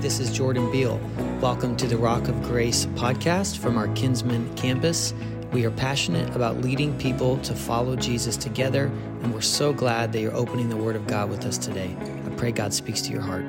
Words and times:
This 0.00 0.18
is 0.18 0.30
Jordan 0.30 0.70
Beal. 0.70 0.98
Welcome 1.40 1.76
to 1.76 1.86
the 1.86 1.96
Rock 1.96 2.28
of 2.28 2.42
Grace 2.42 2.86
podcast 2.86 3.58
from 3.58 3.78
our 3.78 3.88
Kinsman 3.94 4.54
campus. 4.56 5.14
We 5.52 5.64
are 5.64 5.70
passionate 5.70 6.34
about 6.34 6.60
leading 6.60 6.98
people 6.98 7.38
to 7.38 7.54
follow 7.54 7.94
Jesus 7.94 8.36
together, 8.36 8.86
and 9.22 9.32
we're 9.32 9.40
so 9.40 9.72
glad 9.72 10.12
that 10.12 10.20
you're 10.20 10.34
opening 10.34 10.68
the 10.68 10.76
Word 10.76 10.96
of 10.96 11.06
God 11.06 11.30
with 11.30 11.44
us 11.46 11.56
today. 11.56 11.96
I 12.00 12.28
pray 12.36 12.50
God 12.50 12.74
speaks 12.74 13.02
to 13.02 13.12
your 13.12 13.22
heart. 13.22 13.46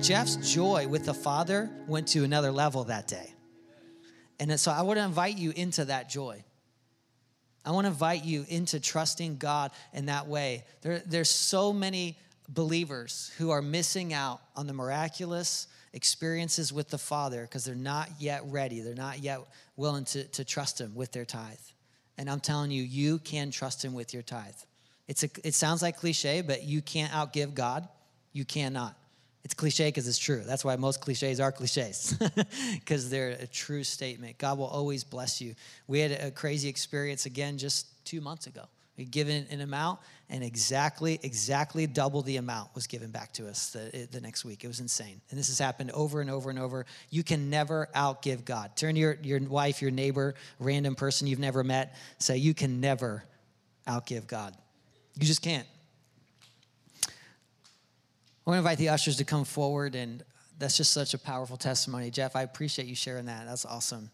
Jeff's 0.00 0.36
joy 0.36 0.86
with 0.86 1.06
the 1.06 1.14
Father 1.14 1.70
went 1.88 2.06
to 2.08 2.22
another 2.22 2.52
level 2.52 2.84
that 2.84 3.08
day. 3.08 3.32
And 4.38 4.60
so 4.60 4.70
I 4.70 4.82
want 4.82 4.98
to 4.98 5.04
invite 5.04 5.38
you 5.38 5.52
into 5.56 5.86
that 5.86 6.08
joy. 6.08 6.44
I 7.64 7.72
want 7.72 7.86
to 7.86 7.88
invite 7.90 8.24
you 8.24 8.44
into 8.48 8.78
trusting 8.78 9.38
God 9.38 9.72
in 9.92 10.06
that 10.06 10.28
way. 10.28 10.64
There, 10.82 11.02
there's 11.04 11.30
so 11.30 11.72
many 11.72 12.18
believers 12.48 13.32
who 13.38 13.50
are 13.50 13.62
missing 13.62 14.12
out 14.12 14.40
on 14.54 14.66
the 14.66 14.72
miraculous 14.72 15.68
experiences 15.92 16.72
with 16.72 16.88
the 16.88 16.98
Father 16.98 17.42
because 17.42 17.64
they're 17.64 17.74
not 17.74 18.08
yet 18.18 18.42
ready. 18.46 18.80
They're 18.80 18.94
not 18.94 19.20
yet 19.20 19.40
willing 19.76 20.04
to, 20.06 20.24
to 20.24 20.44
trust 20.44 20.80
Him 20.80 20.94
with 20.94 21.12
their 21.12 21.24
tithe. 21.24 21.56
And 22.18 22.30
I'm 22.30 22.40
telling 22.40 22.70
you, 22.70 22.82
you 22.82 23.18
can 23.18 23.50
trust 23.50 23.84
Him 23.84 23.94
with 23.94 24.14
your 24.14 24.22
tithe. 24.22 24.54
It's 25.08 25.22
a, 25.22 25.28
it 25.44 25.54
sounds 25.54 25.82
like 25.82 25.98
cliche, 25.98 26.40
but 26.40 26.64
you 26.64 26.82
can't 26.82 27.12
outgive 27.12 27.54
God. 27.54 27.88
You 28.32 28.44
cannot. 28.44 28.96
It's 29.44 29.54
cliche 29.54 29.88
because 29.88 30.08
it's 30.08 30.18
true. 30.18 30.42
That's 30.44 30.64
why 30.64 30.74
most 30.74 31.00
cliches 31.00 31.38
are 31.38 31.52
cliches, 31.52 32.20
because 32.74 33.08
they're 33.08 33.30
a 33.30 33.46
true 33.46 33.84
statement. 33.84 34.38
God 34.38 34.58
will 34.58 34.66
always 34.66 35.04
bless 35.04 35.40
you. 35.40 35.54
We 35.86 36.00
had 36.00 36.10
a 36.10 36.32
crazy 36.32 36.68
experience 36.68 37.26
again 37.26 37.56
just 37.56 38.04
two 38.04 38.20
months 38.20 38.48
ago. 38.48 38.62
We 38.96 39.04
given 39.04 39.46
an 39.50 39.60
amount, 39.60 40.00
and 40.30 40.42
exactly, 40.42 41.20
exactly 41.22 41.86
double 41.86 42.22
the 42.22 42.38
amount 42.38 42.74
was 42.74 42.86
given 42.86 43.10
back 43.10 43.32
to 43.34 43.46
us 43.46 43.70
the, 43.70 44.08
the 44.10 44.20
next 44.20 44.44
week. 44.44 44.64
It 44.64 44.68
was 44.68 44.80
insane. 44.80 45.20
And 45.30 45.38
this 45.38 45.48
has 45.48 45.58
happened 45.58 45.90
over 45.90 46.20
and 46.20 46.30
over 46.30 46.48
and 46.48 46.58
over. 46.58 46.86
You 47.10 47.22
can 47.22 47.50
never 47.50 47.88
outgive 47.94 48.44
God. 48.44 48.74
Turn 48.74 48.94
to 48.94 49.00
your, 49.00 49.18
your 49.22 49.40
wife, 49.40 49.82
your 49.82 49.90
neighbor, 49.90 50.34
random 50.58 50.94
person 50.94 51.26
you've 51.26 51.38
never 51.38 51.62
met, 51.62 51.94
say, 52.18 52.38
You 52.38 52.54
can 52.54 52.80
never 52.80 53.24
outgive 53.86 54.26
God. 54.26 54.56
You 55.14 55.26
just 55.26 55.42
can't. 55.42 55.66
I 57.06 58.50
want 58.50 58.56
to 58.56 58.58
invite 58.58 58.78
the 58.78 58.90
ushers 58.90 59.16
to 59.16 59.24
come 59.24 59.44
forward, 59.44 59.94
and 59.94 60.22
that's 60.58 60.76
just 60.76 60.92
such 60.92 61.14
a 61.14 61.18
powerful 61.18 61.56
testimony. 61.56 62.10
Jeff, 62.10 62.36
I 62.36 62.42
appreciate 62.42 62.86
you 62.88 62.94
sharing 62.94 63.26
that. 63.26 63.44
That's 63.46 63.66
awesome. 63.66 64.10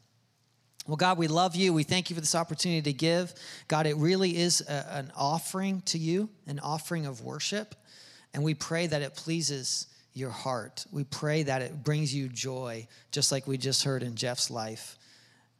Well, 0.86 0.96
God, 0.96 1.16
we 1.16 1.28
love 1.28 1.54
you. 1.54 1.72
We 1.72 1.84
thank 1.84 2.10
you 2.10 2.14
for 2.14 2.20
this 2.20 2.34
opportunity 2.34 2.82
to 2.82 2.92
give. 2.92 3.34
God, 3.68 3.86
it 3.86 3.96
really 3.96 4.36
is 4.36 4.62
a, 4.62 4.86
an 4.96 5.12
offering 5.16 5.80
to 5.82 5.98
you, 5.98 6.28
an 6.46 6.58
offering 6.58 7.06
of 7.06 7.22
worship. 7.22 7.76
And 8.34 8.42
we 8.42 8.54
pray 8.54 8.88
that 8.88 9.02
it 9.02 9.14
pleases 9.14 9.86
your 10.12 10.30
heart. 10.30 10.84
We 10.90 11.04
pray 11.04 11.44
that 11.44 11.62
it 11.62 11.84
brings 11.84 12.14
you 12.14 12.28
joy, 12.28 12.88
just 13.12 13.30
like 13.30 13.46
we 13.46 13.58
just 13.58 13.84
heard 13.84 14.02
in 14.02 14.16
Jeff's 14.16 14.50
life. 14.50 14.98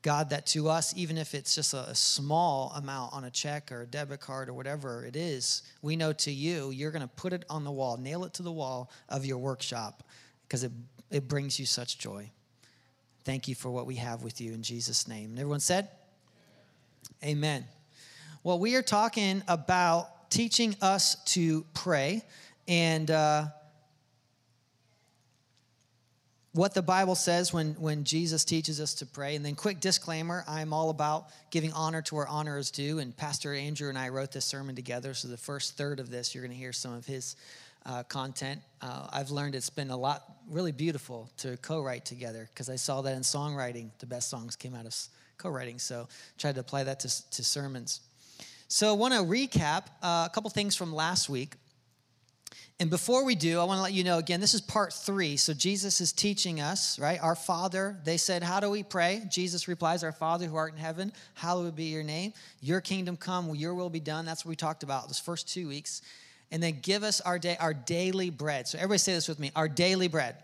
God, 0.02 0.30
that 0.30 0.46
to 0.46 0.68
us, 0.68 0.92
even 0.96 1.16
if 1.16 1.34
it's 1.34 1.54
just 1.54 1.74
a, 1.74 1.90
a, 1.90 1.94
small 1.94 2.72
amount 2.74 3.12
on 3.12 3.22
a 3.22 3.30
check 3.30 3.70
or 3.70 3.82
a 3.82 3.86
debit 3.86 4.20
card 4.20 4.48
or 4.48 4.52
whatever 4.52 5.04
it 5.04 5.14
is, 5.14 5.62
we 5.80 5.94
know 5.94 6.12
to 6.12 6.32
you, 6.32 6.70
you're 6.72 6.90
going 6.90 7.02
to 7.02 7.08
put 7.08 7.32
it 7.32 7.44
on 7.48 7.62
the 7.62 7.70
wall, 7.70 7.96
nail 7.96 8.24
it 8.24 8.34
to 8.34 8.42
the 8.42 8.50
wall 8.50 8.90
of 9.08 9.24
your 9.24 9.38
workshop 9.38 10.02
because 10.42 10.64
it, 10.64 10.72
it 11.12 11.28
brings 11.28 11.60
you 11.60 11.66
such 11.66 11.98
joy. 11.98 12.28
Thank 13.24 13.46
you 13.46 13.54
for 13.54 13.70
what 13.70 13.86
we 13.86 13.96
have 13.96 14.22
with 14.22 14.40
you 14.40 14.52
in 14.52 14.62
Jesus' 14.62 15.06
name. 15.06 15.30
And 15.30 15.38
everyone 15.38 15.60
said? 15.60 15.88
Amen. 17.24 17.64
Well, 18.42 18.58
we 18.58 18.74
are 18.74 18.82
talking 18.82 19.42
about 19.46 20.30
teaching 20.30 20.74
us 20.82 21.22
to 21.26 21.64
pray. 21.74 22.22
And, 22.66 23.10
uh, 23.10 23.46
what 26.54 26.74
the 26.74 26.82
Bible 26.82 27.14
says 27.14 27.52
when, 27.52 27.72
when 27.74 28.04
Jesus 28.04 28.44
teaches 28.44 28.80
us 28.80 28.94
to 28.94 29.06
pray. 29.06 29.36
And 29.36 29.44
then, 29.44 29.54
quick 29.54 29.80
disclaimer 29.80 30.44
I'm 30.46 30.72
all 30.72 30.90
about 30.90 31.28
giving 31.50 31.72
honor 31.72 32.02
to 32.02 32.14
where 32.14 32.28
honor 32.28 32.58
is 32.58 32.70
due. 32.70 32.98
And 32.98 33.16
Pastor 33.16 33.54
Andrew 33.54 33.88
and 33.88 33.96
I 33.96 34.10
wrote 34.10 34.32
this 34.32 34.44
sermon 34.44 34.76
together. 34.76 35.14
So, 35.14 35.28
the 35.28 35.36
first 35.36 35.76
third 35.76 35.98
of 35.98 36.10
this, 36.10 36.34
you're 36.34 36.44
going 36.44 36.52
to 36.52 36.58
hear 36.58 36.72
some 36.72 36.92
of 36.92 37.06
his 37.06 37.36
uh, 37.86 38.02
content. 38.04 38.60
Uh, 38.80 39.08
I've 39.12 39.30
learned 39.30 39.54
it's 39.54 39.70
been 39.70 39.90
a 39.90 39.96
lot 39.96 40.24
really 40.48 40.72
beautiful 40.72 41.30
to 41.38 41.56
co 41.58 41.82
write 41.82 42.04
together 42.04 42.48
because 42.52 42.68
I 42.68 42.76
saw 42.76 43.02
that 43.02 43.14
in 43.14 43.22
songwriting, 43.22 43.90
the 43.98 44.06
best 44.06 44.28
songs 44.28 44.56
came 44.56 44.74
out 44.74 44.86
of 44.86 44.94
co 45.38 45.48
writing. 45.48 45.78
So, 45.78 46.08
tried 46.38 46.54
to 46.54 46.60
apply 46.60 46.84
that 46.84 47.00
to, 47.00 47.30
to 47.30 47.44
sermons. 47.44 48.00
So, 48.68 48.90
I 48.90 48.92
want 48.92 49.14
to 49.14 49.20
recap 49.20 49.86
uh, 50.02 50.26
a 50.26 50.30
couple 50.32 50.50
things 50.50 50.76
from 50.76 50.94
last 50.94 51.28
week. 51.28 51.54
And 52.80 52.90
before 52.90 53.24
we 53.24 53.36
do, 53.36 53.60
I 53.60 53.64
want 53.64 53.78
to 53.78 53.82
let 53.82 53.92
you 53.92 54.02
know 54.02 54.18
again, 54.18 54.40
this 54.40 54.54
is 54.54 54.60
part 54.60 54.92
three. 54.92 55.36
So 55.36 55.54
Jesus 55.54 56.00
is 56.00 56.12
teaching 56.12 56.60
us, 56.60 56.98
right? 56.98 57.22
Our 57.22 57.36
Father, 57.36 57.96
they 58.02 58.16
said, 58.16 58.42
How 58.42 58.58
do 58.58 58.70
we 58.70 58.82
pray? 58.82 59.22
Jesus 59.30 59.68
replies, 59.68 60.02
Our 60.02 60.10
Father 60.10 60.46
who 60.46 60.56
art 60.56 60.72
in 60.72 60.78
heaven, 60.78 61.12
hallowed 61.34 61.76
be 61.76 61.84
your 61.84 62.02
name. 62.02 62.32
Your 62.60 62.80
kingdom 62.80 63.16
come, 63.16 63.54
your 63.54 63.74
will 63.74 63.88
be 63.88 64.00
done. 64.00 64.24
That's 64.24 64.44
what 64.44 64.48
we 64.48 64.56
talked 64.56 64.82
about 64.82 65.06
this 65.06 65.20
first 65.20 65.48
two 65.48 65.68
weeks. 65.68 66.02
And 66.52 66.62
then 66.62 66.78
give 66.82 67.02
us 67.02 67.20
our 67.22 67.38
day, 67.38 67.56
our 67.58 67.74
daily 67.74 68.30
bread. 68.30 68.68
So 68.68 68.78
everybody 68.78 68.98
say 68.98 69.14
this 69.14 69.26
with 69.26 69.40
me, 69.40 69.50
our 69.56 69.68
daily 69.68 70.06
bread. 70.06 70.36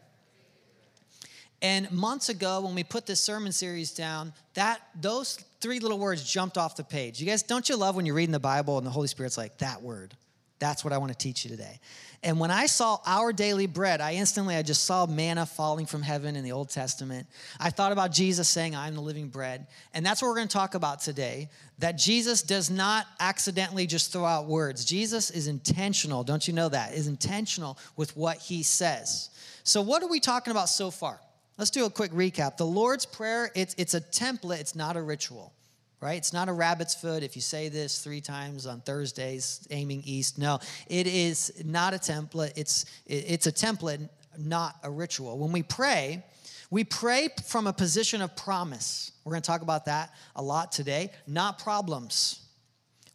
And 1.61 1.91
months 1.93 2.29
ago, 2.29 2.63
when 2.63 2.75
we 2.75 2.83
put 2.83 3.05
this 3.05 3.21
sermon 3.21 3.53
series 3.53 3.93
down, 3.93 4.33
that 4.55 4.81
those 5.01 5.39
three 5.61 5.81
little 5.81 5.99
words 5.99 6.29
jumped 6.29 6.57
off 6.57 6.77
the 6.77 6.85
page. 6.85 7.21
You 7.21 7.27
guys, 7.27 7.43
don't 7.43 7.69
you 7.69 7.77
love 7.77 7.95
when 7.95 8.07
you're 8.07 8.15
reading 8.15 8.33
the 8.33 8.41
Bible 8.41 8.79
and 8.79 8.87
the 8.87 8.91
Holy 8.91 9.09
Spirit's 9.09 9.37
like, 9.37 9.59
that 9.59 9.83
word? 9.83 10.15
That's 10.59 10.83
what 10.85 10.93
I 10.93 10.99
want 10.99 11.13
to 11.13 11.19
teach 11.19 11.45
you 11.45 11.51
today. 11.51 11.79
And 12.23 12.41
when 12.41 12.51
I 12.51 12.67
saw 12.67 12.99
our 13.07 13.33
daily 13.33 13.67
bread, 13.67 14.01
I 14.01 14.15
instantly 14.15 14.57
I 14.57 14.63
just 14.63 14.85
saw 14.85 15.07
manna 15.07 15.47
falling 15.47 15.87
from 15.87 16.03
heaven 16.03 16.35
in 16.35 16.43
the 16.43 16.51
Old 16.51 16.69
Testament. 16.69 17.29
I 17.61 17.71
thought 17.71 17.93
about 17.93 18.11
Jesus 18.11 18.49
saying, 18.49 18.75
"I'm 18.75 18.97
the 18.97 19.01
living 19.01 19.29
bread." 19.29 19.69
And 19.95 20.05
that's 20.05 20.21
what 20.21 20.29
we're 20.29 20.35
going 20.35 20.49
to 20.49 20.53
talk 20.53 20.75
about 20.75 21.01
today, 21.01 21.49
that 21.79 21.93
Jesus 21.93 22.43
does 22.43 22.71
not 22.71 23.07
accidentally 23.21 23.87
just 23.87 24.13
throw 24.13 24.25
out 24.25 24.47
words. 24.47 24.85
Jesus 24.85 25.31
is 25.31 25.47
intentional, 25.47 26.25
don't 26.25 26.49
you 26.49 26.55
know 26.55 26.69
that? 26.69 26.95
Is 26.95 27.07
intentional 27.07 27.79
with 27.97 28.17
what 28.17 28.39
he 28.39 28.65
says. 28.65 29.31
So 29.63 29.81
what 29.81 30.03
are 30.03 30.09
we 30.09 30.19
talking 30.19 30.51
about 30.51 30.69
so 30.69 30.91
far? 30.91 31.21
Let's 31.57 31.71
do 31.71 31.85
a 31.85 31.91
quick 31.91 32.13
recap. 32.13 32.57
The 32.57 32.67
Lord's 32.67 33.05
Prayer, 33.05 33.51
it's, 33.55 33.75
it's 33.79 33.95
a 33.95 34.01
template, 34.01 34.61
it's 34.61 34.75
not 34.75 34.97
a 34.97 35.03
ritual 35.03 35.53
right? 36.01 36.17
It's 36.17 36.33
not 36.33 36.49
a 36.49 36.53
rabbit's 36.53 36.95
foot 36.95 37.23
if 37.23 37.35
you 37.35 37.43
say 37.43 37.69
this 37.69 37.99
three 38.03 38.21
times 38.21 38.67
on 38.67 38.81
Thursdays, 38.81 39.67
aiming 39.71 40.03
east. 40.05 40.39
No, 40.39 40.61
it 40.87 41.07
is 41.07 41.53
not 41.65 41.95
a 41.95 41.99
template. 41.99 42.53
It's, 42.57 42.85
it's 43.07 43.47
a 43.47 43.53
template, 43.53 44.09
not 44.39 44.77
a 44.83 44.91
ritual. 44.91 45.39
When 45.39 45.53
we 45.53 45.63
pray, 45.63 46.23
we 46.71 46.85
pray 46.85 47.31
from 47.47 47.67
a 47.67 47.73
position 47.73 48.23
of 48.23 48.37
promise. 48.37 49.13
We're 49.25 49.33
going 49.33 49.43
to 49.43 49.47
talk 49.47 49.63
about 49.63 49.87
that 49.87 50.15
a 50.37 50.43
lot 50.43 50.71
today, 50.71 51.11
not 51.27 51.59
problems. 51.59 52.45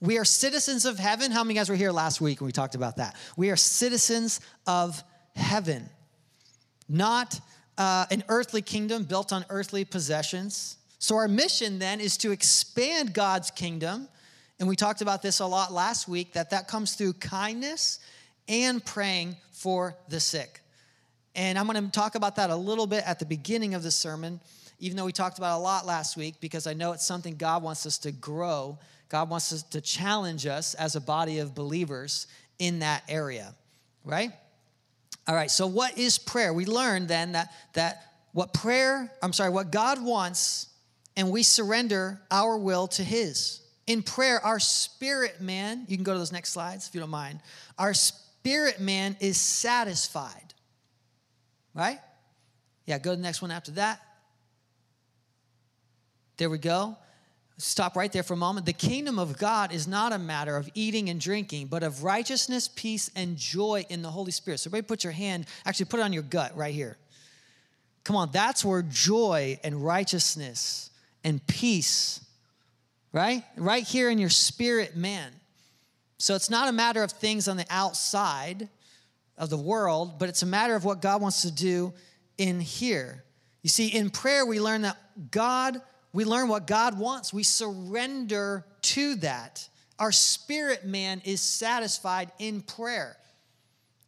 We 0.02 0.18
are 0.18 0.26
citizens 0.26 0.86
of 0.86 1.00
heaven. 1.00 1.32
How 1.32 1.44
many 1.46 1.54
guys 1.54 1.70
were 1.70 1.76
here 1.76 1.92
last 1.92 2.20
week 2.20 2.42
when 2.42 2.48
we 2.48 2.52
talked 2.52 2.76
about 2.76 2.98
that? 2.98 3.16
We 3.38 3.52
are 3.52 3.56
citizens 3.56 4.42
of 4.68 5.02
heaven, 5.36 5.90
not 6.90 7.40
uh, 7.78 8.06
an 8.12 8.24
earthly 8.28 8.62
kingdom 8.62 9.04
built 9.04 9.32
on 9.32 9.46
earthly 9.50 9.86
possessions 9.86 10.78
so, 11.03 11.18
our 11.18 11.28
mission 11.28 11.80
then 11.80 12.00
is 12.00 12.16
to 12.19 12.31
expand 12.31 13.14
God's 13.14 13.52
kingdom. 13.52 14.08
And 14.58 14.69
we 14.69 14.78
talked 14.78 15.02
about 15.02 15.22
this 15.22 15.41
a 15.41 15.46
lot 15.46 15.74
last 15.74 16.08
week 16.08 16.31
that 16.31 16.52
that 16.52 16.69
comes 16.69 16.94
through 16.94 17.12
kindness 17.12 18.00
and 18.47 18.84
praying 18.86 19.36
for 19.52 19.97
the 20.08 20.22
sick. 20.22 20.62
And 21.36 21.59
I'm 21.59 21.68
going 21.68 21.84
to 21.84 21.92
talk 21.92 22.16
about 22.16 22.38
that 22.38 22.52
a 22.52 22.56
little 22.56 22.88
bit 22.88 23.03
at 23.06 23.19
the 23.19 23.25
beginning 23.25 23.74
of 23.74 23.84
the 23.84 23.92
sermon, 23.92 24.40
even 24.80 24.96
though 24.96 25.03
we 25.03 25.12
talked 25.12 25.40
about 25.40 25.58
a 25.58 25.62
lot 25.62 25.86
last 25.86 26.16
week, 26.16 26.36
because 26.40 26.68
I 26.68 26.74
know 26.74 26.94
it's 26.94 27.06
something 27.06 27.36
God 27.36 27.63
wants 27.63 27.86
us 27.86 27.97
to 27.97 28.13
grow. 28.13 28.80
God 29.09 29.30
wants 29.30 29.52
us 29.52 29.62
to 29.62 29.81
challenge 29.81 30.46
us 30.46 30.74
as 30.74 30.96
a 30.96 31.02
body 31.02 31.40
of 31.40 31.53
believers 31.53 32.28
in 32.59 32.80
that 32.80 33.03
area, 33.09 33.53
right? 34.06 34.31
All 35.28 35.36
right, 35.36 35.52
so 35.52 35.68
what 35.68 35.97
is 35.97 36.18
prayer? 36.18 36.53
We 36.53 36.66
learned 36.66 37.10
then 37.10 37.33
that 37.33 37.51
that 37.74 38.04
what 38.31 38.54
prayer, 38.54 39.12
I'm 39.22 39.33
sorry, 39.33 39.50
what 39.50 39.69
God 39.69 40.01
wants 40.01 40.69
and 41.15 41.31
we 41.31 41.44
surrender 41.44 42.21
our 42.31 42.57
will 42.57 42.88
to 42.89 43.04
His. 43.04 43.62
In 43.86 44.01
prayer, 44.01 44.44
our 44.44 44.60
spirit 44.60 45.42
man, 45.42 45.86
you 45.88 45.98
can 45.98 46.04
go 46.04 46.13
to 46.13 46.19
those 46.19 46.31
next 46.31 46.51
slides 46.51 46.88
if 46.88 46.95
you 46.95 47.01
don't 47.01 47.10
mind, 47.10 47.39
our 47.77 47.94
spirit 47.94 48.80
man 48.80 49.18
is 49.19 49.38
satisfied. 49.38 50.54
Right? 51.74 52.00
Yeah, 52.86 53.00
go 53.00 53.12
to 53.12 53.15
the 53.15 53.21
next 53.21 53.42
one 53.42 53.51
after 53.51 53.71
that. 53.71 54.01
There 56.38 56.50
we 56.50 56.57
go. 56.57 56.98
Stop 57.57 57.95
right 57.95 58.12
there 58.12 58.24
for 58.24 58.33
a 58.33 58.38
moment. 58.38 58.66
The 58.66 58.74
kingdom 58.74 59.19
of 59.19 59.38
God 59.38 59.71
is 59.71 59.88
not 59.88 60.12
a 60.12 60.18
matter 60.18 60.57
of 60.57 60.69
eating 60.74 61.09
and 61.09 61.19
drinking, 61.19 61.68
but 61.68 61.83
of 61.83 62.04
righteousness, 62.04 62.68
peace, 62.68 63.12
and 63.16 63.38
joy 63.38 63.86
in 63.89 64.01
the 64.01 64.09
Holy 64.09 64.31
Spirit. 64.31 64.59
So, 64.59 64.69
everybody 64.69 64.88
put 64.88 65.04
your 65.04 65.13
hand, 65.13 65.45
actually, 65.66 65.86
put 65.86 66.00
it 66.00 66.04
on 66.04 66.13
your 66.13 66.24
gut 66.24 66.57
right 66.57 66.74
here. 66.74 66.98
Come 68.04 68.16
on, 68.16 68.30
that's 68.33 68.66
where 68.66 68.81
joy 68.81 69.59
and 69.63 69.86
righteousness 69.86 70.89
and 71.24 71.46
peace, 71.48 72.24
right? 73.12 73.44
Right 73.58 73.84
here 73.84 74.10
in 74.10 74.18
your 74.18 74.30
spirit, 74.30 74.96
man. 74.96 75.31
So 76.18 76.36
it's 76.36 76.50
not 76.50 76.70
a 76.70 76.72
matter 76.72 77.04
of 77.04 77.12
things 77.12 77.48
on 77.48 77.58
the 77.58 77.66
outside 77.70 78.70
of 79.38 79.50
the 79.50 79.58
world, 79.58 80.20
but 80.20 80.30
it's 80.30 80.42
a 80.42 80.46
matter 80.46 80.75
of 80.75 80.86
what 80.86 81.02
God 81.02 81.22
wants 81.22 81.42
to 81.42 81.52
do 81.52 81.94
in 82.38 82.60
here. 82.60 83.24
You 83.62 83.70
see, 83.70 83.88
in 83.88 84.10
prayer, 84.10 84.46
we 84.46 84.60
learn 84.60 84.84
that 84.84 84.98
God, 85.31 85.81
we 86.12 86.25
learn 86.25 86.48
what 86.48 86.68
God 86.68 86.98
wants. 86.98 87.34
We 87.34 87.44
surrender 87.44 88.66
to 88.81 89.16
that. 89.16 89.68
Our 90.00 90.12
spirit 90.12 90.86
man 90.86 91.22
is 91.24 91.42
satisfied 91.42 92.31
in 92.40 92.62
prayer. 92.62 93.18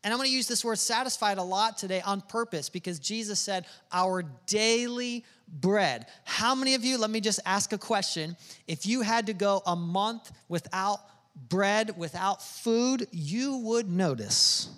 And 0.04 0.14
I'm 0.14 0.20
going 0.20 0.30
to 0.30 0.36
use 0.36 0.48
this 0.48 0.64
word 0.64 0.78
satisfied 0.78 1.38
a 1.38 1.44
lot 1.44 1.78
today 1.78 2.02
on 2.02 2.22
purpose 2.22 2.70
because 2.70 3.00
Jesus 3.00 3.40
said, 3.40 3.66
Our 3.92 4.24
daily 4.46 5.26
bread. 5.48 6.08
How 6.24 6.56
many 6.56 6.76
of 6.76 6.84
you, 6.84 6.98
let 6.98 7.10
me 7.10 7.22
just 7.22 7.40
ask 7.46 7.74
a 7.74 7.78
question. 7.78 8.36
If 8.68 8.86
you 8.86 9.02
had 9.02 9.28
to 9.28 9.34
go 9.34 9.62
a 9.66 9.76
month 9.76 10.32
without 10.50 11.00
bread, 11.36 11.98
without 11.98 12.42
food, 12.42 13.08
you 13.12 13.58
would 13.58 13.90
notice. 13.90 14.70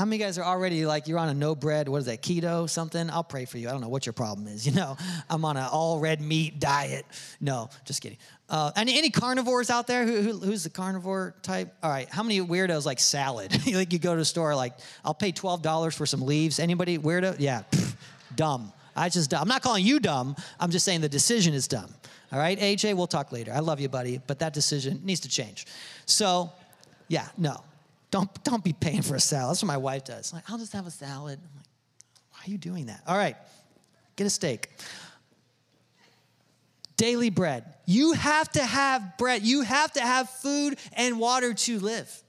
How 0.00 0.06
many 0.06 0.16
guys 0.16 0.38
are 0.38 0.44
already 0.44 0.86
like 0.86 1.08
you're 1.08 1.18
on 1.18 1.28
a 1.28 1.34
no 1.34 1.54
bread, 1.54 1.86
what 1.86 1.98
is 1.98 2.06
that, 2.06 2.22
keto, 2.22 2.70
something? 2.70 3.10
I'll 3.10 3.22
pray 3.22 3.44
for 3.44 3.58
you. 3.58 3.68
I 3.68 3.72
don't 3.72 3.82
know 3.82 3.90
what 3.90 4.06
your 4.06 4.14
problem 4.14 4.46
is. 4.46 4.66
You 4.70 4.72
know, 4.72 4.96
I'm 5.28 5.44
on 5.44 5.56
an 5.56 5.68
all 5.70 5.98
red 5.98 6.22
meat 6.22 6.58
diet. 6.58 7.04
No, 7.40 7.68
just 7.84 8.00
kidding. 8.00 8.16
Uh, 8.48 8.70
any, 8.76 8.96
any 8.96 9.10
carnivores 9.10 9.68
out 9.68 9.86
there? 9.86 10.06
Who, 10.06 10.22
who, 10.22 10.38
who's 10.38 10.64
the 10.64 10.70
carnivore 10.70 11.34
type? 11.42 11.74
All 11.82 11.90
right. 11.90 12.08
How 12.08 12.22
many 12.22 12.40
weirdos 12.40 12.86
like 12.86 12.98
salad? 12.98 13.52
like 13.74 13.92
you 13.92 13.98
go 13.98 14.14
to 14.14 14.22
a 14.22 14.24
store, 14.24 14.54
like, 14.54 14.72
I'll 15.04 15.12
pay 15.12 15.32
$12 15.32 15.94
for 15.94 16.06
some 16.06 16.22
leaves. 16.22 16.60
Anybody 16.60 16.96
weirdo? 16.96 17.36
Yeah, 17.38 17.64
pff, 17.70 17.94
dumb. 18.34 18.72
I 18.96 19.08
just, 19.08 19.32
I'm 19.34 19.48
not 19.48 19.62
calling 19.62 19.84
you 19.84 20.00
dumb. 20.00 20.36
I'm 20.58 20.70
just 20.70 20.84
saying 20.84 21.00
the 21.00 21.08
decision 21.08 21.54
is 21.54 21.68
dumb. 21.68 21.92
All 22.32 22.38
right, 22.38 22.58
AJ, 22.58 22.94
we'll 22.94 23.06
talk 23.06 23.32
later. 23.32 23.52
I 23.52 23.58
love 23.58 23.80
you, 23.80 23.88
buddy, 23.88 24.20
but 24.26 24.38
that 24.38 24.52
decision 24.52 25.00
needs 25.04 25.20
to 25.20 25.28
change. 25.28 25.66
So, 26.06 26.52
yeah, 27.08 27.28
no. 27.36 27.62
Don't, 28.10 28.42
don't 28.44 28.64
be 28.64 28.72
paying 28.72 29.02
for 29.02 29.14
a 29.14 29.20
salad. 29.20 29.50
That's 29.50 29.62
what 29.62 29.68
my 29.68 29.76
wife 29.76 30.04
does. 30.04 30.32
Like, 30.32 30.50
I'll 30.50 30.58
just 30.58 30.72
have 30.72 30.86
a 30.86 30.90
salad. 30.90 31.38
I'm 31.42 31.56
like, 31.56 31.66
why 32.32 32.38
are 32.46 32.50
you 32.50 32.58
doing 32.58 32.86
that? 32.86 33.02
All 33.06 33.16
right, 33.16 33.36
get 34.16 34.26
a 34.26 34.30
steak 34.30 34.68
daily 37.00 37.30
bread. 37.30 37.64
You 37.86 38.12
have 38.12 38.52
to 38.52 38.62
have 38.62 39.16
bread. 39.16 39.42
You 39.42 39.62
have 39.62 39.90
to 39.92 40.02
have 40.02 40.28
food 40.28 40.78
and 40.92 41.18
water 41.18 41.54
to 41.54 41.78
live. 41.80 42.22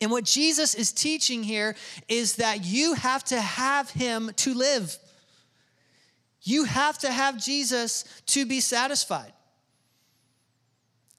And 0.00 0.10
what 0.10 0.24
Jesus 0.24 0.74
is 0.74 0.92
teaching 0.92 1.42
here 1.42 1.76
is 2.08 2.36
that 2.36 2.64
you 2.64 2.94
have 2.94 3.22
to 3.24 3.38
have 3.38 3.90
him 3.90 4.30
to 4.36 4.54
live. 4.54 4.96
You 6.46 6.62
have 6.62 6.96
to 6.98 7.10
have 7.10 7.36
Jesus 7.42 8.04
to 8.26 8.46
be 8.46 8.60
satisfied. 8.60 9.32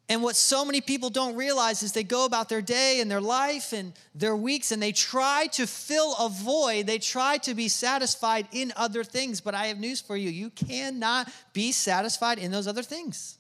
And 0.08 0.24
what 0.24 0.38
so 0.38 0.64
many 0.64 0.80
people 0.80 1.10
don't 1.10 1.36
realize 1.36 1.84
is 1.84 1.92
they 1.92 2.06
go 2.06 2.24
about 2.24 2.48
their 2.48 2.62
day 2.62 3.02
and 3.02 3.12
their 3.12 3.20
life 3.20 3.74
and 3.74 3.92
their 4.16 4.38
weeks 4.38 4.72
and 4.72 4.82
they 4.82 4.94
try 4.94 5.48
to 5.52 5.68
fill 5.68 6.16
a 6.16 6.30
void. 6.30 6.88
They 6.88 6.98
try 6.98 7.40
to 7.40 7.54
be 7.54 7.68
satisfied 7.68 8.48
in 8.54 8.72
other 8.78 9.04
things. 9.04 9.42
But 9.42 9.54
I 9.54 9.68
have 9.68 9.80
news 9.80 10.00
for 10.00 10.16
you 10.16 10.30
you 10.30 10.50
cannot 10.50 11.30
be 11.52 11.74
satisfied 11.74 12.40
in 12.40 12.52
those 12.52 12.68
other 12.68 12.84
things. 12.84 13.37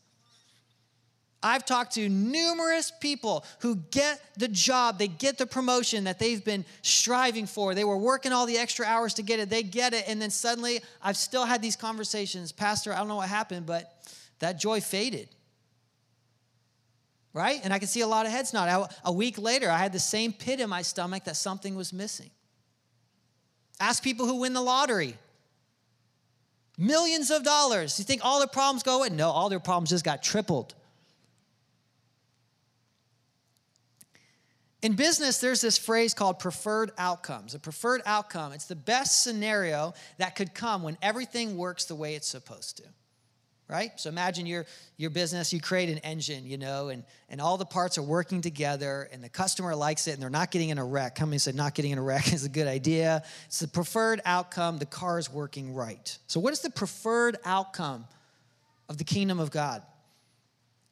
I've 1.48 1.66
talked 1.66 1.94
to 1.94 2.10
numerous 2.10 2.92
people 2.92 3.46
who 3.60 3.78
get 3.92 4.22
the 4.38 4.48
job, 4.48 5.00
they 5.00 5.08
get 5.08 5.38
the 5.38 5.46
promotion 5.46 6.04
that 6.04 6.20
they've 6.20 6.44
been 6.44 6.66
striving 6.82 7.46
for. 7.46 7.74
They 7.74 7.84
were 7.84 7.98
working 7.98 8.32
all 8.32 8.46
the 8.46 8.58
extra 8.58 8.86
hours 8.86 9.14
to 9.16 9.24
get 9.24 9.40
it, 9.40 9.50
they 9.50 9.64
get 9.64 9.94
it, 9.94 10.06
and 10.08 10.22
then 10.22 10.30
suddenly 10.30 10.82
I've 11.02 11.18
still 11.18 11.46
had 11.46 11.62
these 11.62 11.76
conversations. 11.76 12.52
Pastor, 12.52 12.94
I 12.94 12.98
don't 12.98 13.08
know 13.08 13.16
what 13.16 13.30
happened, 13.30 13.66
but 13.66 13.94
that 14.40 14.60
joy 14.60 14.82
faded 14.82 15.30
right? 17.38 17.62
And 17.64 17.72
I 17.72 17.78
can 17.78 17.88
see 17.88 18.02
a 18.02 18.08
lot 18.08 18.26
of 18.26 18.32
heads 18.32 18.52
nod. 18.52 18.92
A 19.06 19.14
week 19.14 19.38
later, 19.38 19.70
I 19.70 19.78
had 19.78 19.94
the 19.94 20.00
same 20.00 20.34
pit 20.34 20.60
in 20.60 20.68
my 20.70 20.82
stomach 20.82 21.26
that 21.26 21.36
something 21.36 21.76
was 21.76 21.94
missing. 21.94 22.32
Ask 23.80 24.02
people 24.02 24.26
who 24.26 24.38
win 24.38 24.54
the 24.54 24.62
lottery. 24.62 25.16
Millions 26.80 27.30
of 27.30 27.44
dollars. 27.44 28.00
You 28.00 28.06
think 28.06 28.22
all 28.26 28.40
their 28.40 28.48
problems 28.48 28.82
go 28.82 28.98
away? 28.98 29.10
No, 29.10 29.30
all 29.30 29.50
their 29.50 29.60
problems 29.60 29.92
just 29.92 30.04
got 30.04 30.24
tripled. 30.24 30.74
In 34.82 34.96
business, 34.96 35.40
there's 35.40 35.62
this 35.62 35.78
phrase 35.78 36.14
called 36.14 36.40
preferred 36.40 36.92
outcomes. 36.98 37.56
A 37.56 37.60
preferred 37.60 38.02
outcome, 38.06 38.52
it's 38.54 38.66
the 38.66 38.76
best 38.76 39.24
scenario 39.24 39.94
that 40.18 40.36
could 40.36 40.54
come 40.54 40.84
when 40.84 40.98
everything 41.02 41.58
works 41.58 41.86
the 41.86 41.96
way 41.96 42.16
it's 42.16 42.28
supposed 42.28 42.78
to 42.78 42.84
right? 43.68 43.92
So 43.98 44.10
imagine 44.10 44.46
your, 44.46 44.66
your 44.96 45.10
business, 45.10 45.52
you 45.52 45.60
create 45.60 45.90
an 45.90 45.98
engine, 46.00 46.46
you 46.46 46.58
know, 46.58 46.88
and, 46.90 47.04
and 47.30 47.42
all 47.42 47.58
the 47.58 47.66
parts 47.66 47.98
are 47.98 48.04
working 48.04 48.42
together 48.42 49.10
and 49.12 49.24
the 49.24 49.30
customer 49.30 49.76
likes 49.76 50.08
it 50.08 50.14
and 50.14 50.22
they're 50.22 50.30
not 50.30 50.52
getting 50.52 50.70
in 50.70 50.78
a 50.78 50.86
wreck. 50.86 51.18
How 51.18 51.26
many 51.26 51.38
said 51.38 51.56
not 51.56 51.76
getting 51.76 51.92
in 51.92 51.98
a 51.98 52.02
wreck 52.02 52.32
is 52.34 52.46
a 52.46 52.50
good 52.50 52.68
idea? 52.68 53.24
It's 53.48 53.60
the 53.60 53.68
preferred 53.68 54.22
outcome, 54.26 54.78
the 54.78 54.86
car 54.86 55.20
is 55.20 55.32
working 55.32 55.74
right. 55.74 56.18
So 56.28 56.40
what 56.40 56.54
is 56.54 56.62
the 56.62 56.70
preferred 56.70 57.38
outcome 57.44 58.06
of 58.88 58.98
the 58.98 59.04
kingdom 59.04 59.40
of 59.40 59.52
God? 59.52 59.84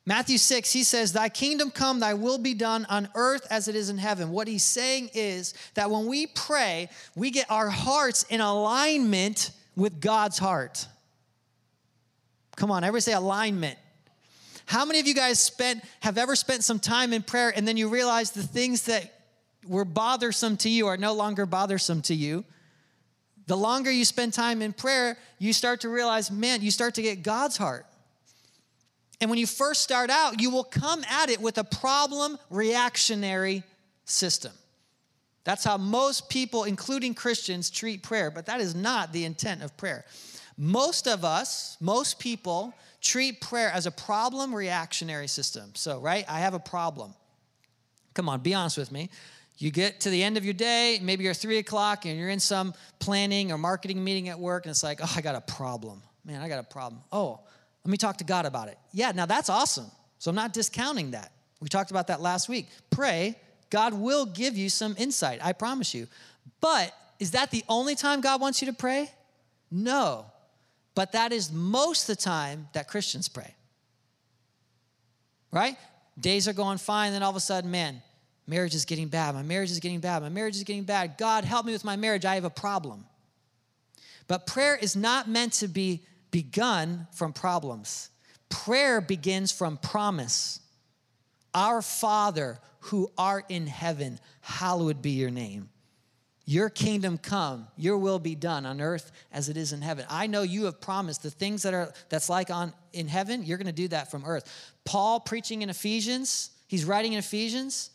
Matthew 0.08 0.38
6, 0.38 0.72
he 0.72 0.84
says, 0.84 1.14
Thy 1.14 1.30
kingdom 1.30 1.72
come, 1.72 2.00
thy 2.00 2.14
will 2.14 2.38
be 2.38 2.54
done 2.54 2.86
on 2.90 3.10
earth 3.16 3.48
as 3.50 3.68
it 3.68 3.76
is 3.76 3.90
in 3.90 3.98
heaven. 3.98 4.30
What 4.30 4.48
he's 4.48 4.64
saying 4.64 5.10
is 5.14 5.56
that 5.74 5.90
when 5.90 6.06
we 6.06 6.28
pray, 6.28 6.90
we 7.16 7.32
get 7.32 7.50
our 7.50 7.70
hearts 7.70 8.24
in 8.30 8.40
alignment 8.40 9.52
with 9.76 10.00
God's 10.00 10.38
heart. 10.38 10.88
Come 12.56 12.70
on, 12.70 12.84
everybody 12.84 13.02
say 13.02 13.14
alignment. 13.14 13.80
How 14.68 14.86
many 14.86 15.00
of 15.00 15.08
you 15.08 15.14
guys 15.14 15.40
spent 15.40 15.84
have 16.02 16.18
ever 16.18 16.36
spent 16.36 16.64
some 16.64 16.80
time 16.80 17.12
in 17.12 17.22
prayer 17.24 17.52
and 17.56 17.68
then 17.68 17.78
you 17.78 17.90
realize 17.90 18.32
the 18.32 18.44
things 18.44 18.84
that 18.84 19.12
were 19.68 19.86
bothersome 19.86 20.58
to 20.58 20.70
you 20.70 20.88
are 20.88 20.98
no 20.98 21.14
longer 21.14 21.46
bothersome 21.46 22.02
to 22.04 22.16
you? 22.16 22.46
The 23.48 23.58
longer 23.58 23.92
you 23.92 24.06
spend 24.06 24.34
time 24.34 24.62
in 24.62 24.74
prayer, 24.74 25.18
you 25.38 25.54
start 25.54 25.82
to 25.82 25.90
realize, 25.90 26.32
man, 26.32 26.62
you 26.62 26.72
start 26.72 26.96
to 26.96 27.02
get 27.02 27.22
God's 27.22 27.58
heart. 27.58 27.86
And 29.22 29.30
when 29.30 29.40
you 29.40 29.48
first 29.48 29.82
start 29.82 30.10
out, 30.10 30.42
you 30.42 30.50
will 30.50 30.64
come 30.64 31.04
at 31.10 31.30
it 31.30 31.40
with 31.40 31.58
a 31.58 31.64
problem 31.64 32.38
reactionary 32.50 33.64
system. 34.04 34.52
That's 35.46 35.64
how 35.64 35.78
most 35.78 36.30
people, 36.30 36.64
including 36.64 37.14
Christians, 37.14 37.70
treat 37.70 38.04
prayer, 38.04 38.32
but 38.32 38.48
that 38.48 38.60
is 38.60 38.76
not 38.76 39.14
the 39.14 39.26
intent 39.26 39.64
of 39.64 39.78
prayer. 39.78 40.06
Most 40.58 41.08
of 41.08 41.24
us, 41.24 41.78
most 41.80 42.20
people, 42.20 42.74
treat 43.02 43.40
prayer 43.42 43.70
as 43.70 43.86
a 43.86 43.92
problem 43.92 44.54
reactionary 44.54 45.28
system. 45.28 45.72
So, 45.76 46.00
right, 46.00 46.26
I 46.28 46.40
have 46.40 46.54
a 46.56 46.60
problem. 46.60 47.14
Come 48.16 48.28
on, 48.28 48.40
be 48.40 48.54
honest 48.54 48.78
with 48.78 48.92
me. 48.92 49.10
You 49.58 49.72
get 49.72 50.02
to 50.02 50.10
the 50.10 50.24
end 50.24 50.36
of 50.36 50.44
your 50.44 50.54
day, 50.54 51.00
maybe 51.02 51.24
you're 51.24 51.34
three 51.34 51.60
o'clock 51.60 52.06
and 52.06 52.18
you're 52.18 52.30
in 52.30 52.40
some 52.40 52.74
planning 53.00 53.52
or 53.52 53.58
marketing 53.58 54.04
meeting 54.04 54.30
at 54.30 54.40
work, 54.40 54.66
and 54.66 54.72
it's 54.72 54.84
like, 54.84 55.00
oh, 55.02 55.14
I 55.16 55.22
got 55.22 55.36
a 55.36 55.42
problem. 55.42 56.02
Man, 56.26 56.42
I 56.42 56.50
got 56.50 56.60
a 56.60 56.64
problem. 56.64 57.02
Oh, 57.12 57.42
let 57.86 57.92
me 57.92 57.98
talk 57.98 58.18
to 58.18 58.24
God 58.24 58.48
about 58.48 58.68
it. 58.68 58.80
Yeah, 58.94 59.12
now 59.12 59.28
that's 59.28 59.48
awesome. 59.48 59.86
So 60.18 60.30
I'm 60.30 60.36
not 60.36 60.54
discounting 60.54 61.12
that. 61.12 61.32
We 61.62 61.70
talked 61.70 61.92
about 61.92 62.08
that 62.08 62.20
last 62.20 62.50
week. 62.50 62.68
Pray, 62.90 63.36
God 63.70 63.94
will 63.94 64.26
give 64.26 64.58
you 64.58 64.70
some 64.70 64.96
insight, 64.98 65.40
I 65.44 65.54
promise 65.54 65.94
you. 65.94 66.08
But 66.62 66.92
is 67.20 67.32
that 67.32 67.52
the 67.52 67.64
only 67.70 67.94
time 67.94 68.22
God 68.22 68.42
wants 68.42 68.60
you 68.60 68.68
to 68.68 68.74
pray? 68.74 69.12
No. 69.70 70.26
But 70.96 71.12
that 71.12 71.32
is 71.32 71.52
most 71.52 72.08
the 72.08 72.16
time 72.16 72.70
that 72.74 72.88
Christians 72.88 73.30
pray. 73.30 73.54
Right? 75.52 75.78
Days 76.20 76.48
are 76.48 76.54
going 76.54 76.80
fine, 76.80 77.12
then 77.12 77.22
all 77.22 77.30
of 77.30 77.36
a 77.36 77.40
sudden, 77.40 77.70
man, 77.70 78.02
marriage 78.48 78.74
is 78.74 78.86
getting 78.86 79.10
bad. 79.10 79.36
My 79.36 79.44
marriage 79.44 79.70
is 79.70 79.80
getting 79.80 80.00
bad. 80.00 80.24
My 80.24 80.30
marriage 80.30 80.56
is 80.56 80.64
getting 80.64 80.86
bad. 80.86 81.20
God, 81.20 81.46
help 81.46 81.68
me 81.68 81.72
with 81.72 81.86
my 81.86 81.98
marriage. 81.98 82.26
I 82.26 82.34
have 82.34 82.46
a 82.46 82.50
problem. 82.50 83.06
But 84.28 84.48
prayer 84.48 84.76
is 84.76 84.96
not 84.96 85.30
meant 85.30 85.54
to 85.54 85.68
be 85.68 86.02
begun 86.36 87.08
from 87.14 87.32
problems. 87.32 88.10
Prayer 88.50 89.00
begins 89.00 89.54
from 89.54 89.78
promise. 89.78 90.60
Our 91.54 91.82
Father 91.82 92.60
who 92.80 93.10
art 93.18 93.46
in 93.48 93.68
heaven, 93.68 94.20
hallowed 94.42 95.02
be 95.02 95.12
your 95.12 95.30
name. 95.30 95.70
Your 96.44 96.70
kingdom 96.70 97.18
come, 97.18 97.70
your 97.78 97.98
will 97.98 98.20
be 98.20 98.36
done 98.36 98.66
on 98.66 98.82
earth 98.82 99.14
as 99.32 99.48
it 99.48 99.56
is 99.56 99.72
in 99.72 99.82
heaven. 99.82 100.06
I 100.10 100.28
know 100.28 100.42
you 100.42 100.66
have 100.66 100.82
promised 100.82 101.24
the 101.24 101.32
things 101.32 101.64
that 101.64 101.74
are 101.74 101.94
that's 102.10 102.30
like 102.30 102.50
on 102.50 102.74
in 102.92 103.08
heaven, 103.08 103.46
you're 103.46 103.58
going 103.58 103.68
to 103.68 103.72
do 103.72 103.88
that 103.88 104.12
from 104.12 104.26
earth. 104.26 104.76
Paul 104.84 105.22
preaching 105.22 105.62
in 105.62 105.70
Ephesians, 105.70 106.50
he's 106.68 106.84
writing 106.84 107.14
in 107.14 107.20
Ephesians, 107.20 107.92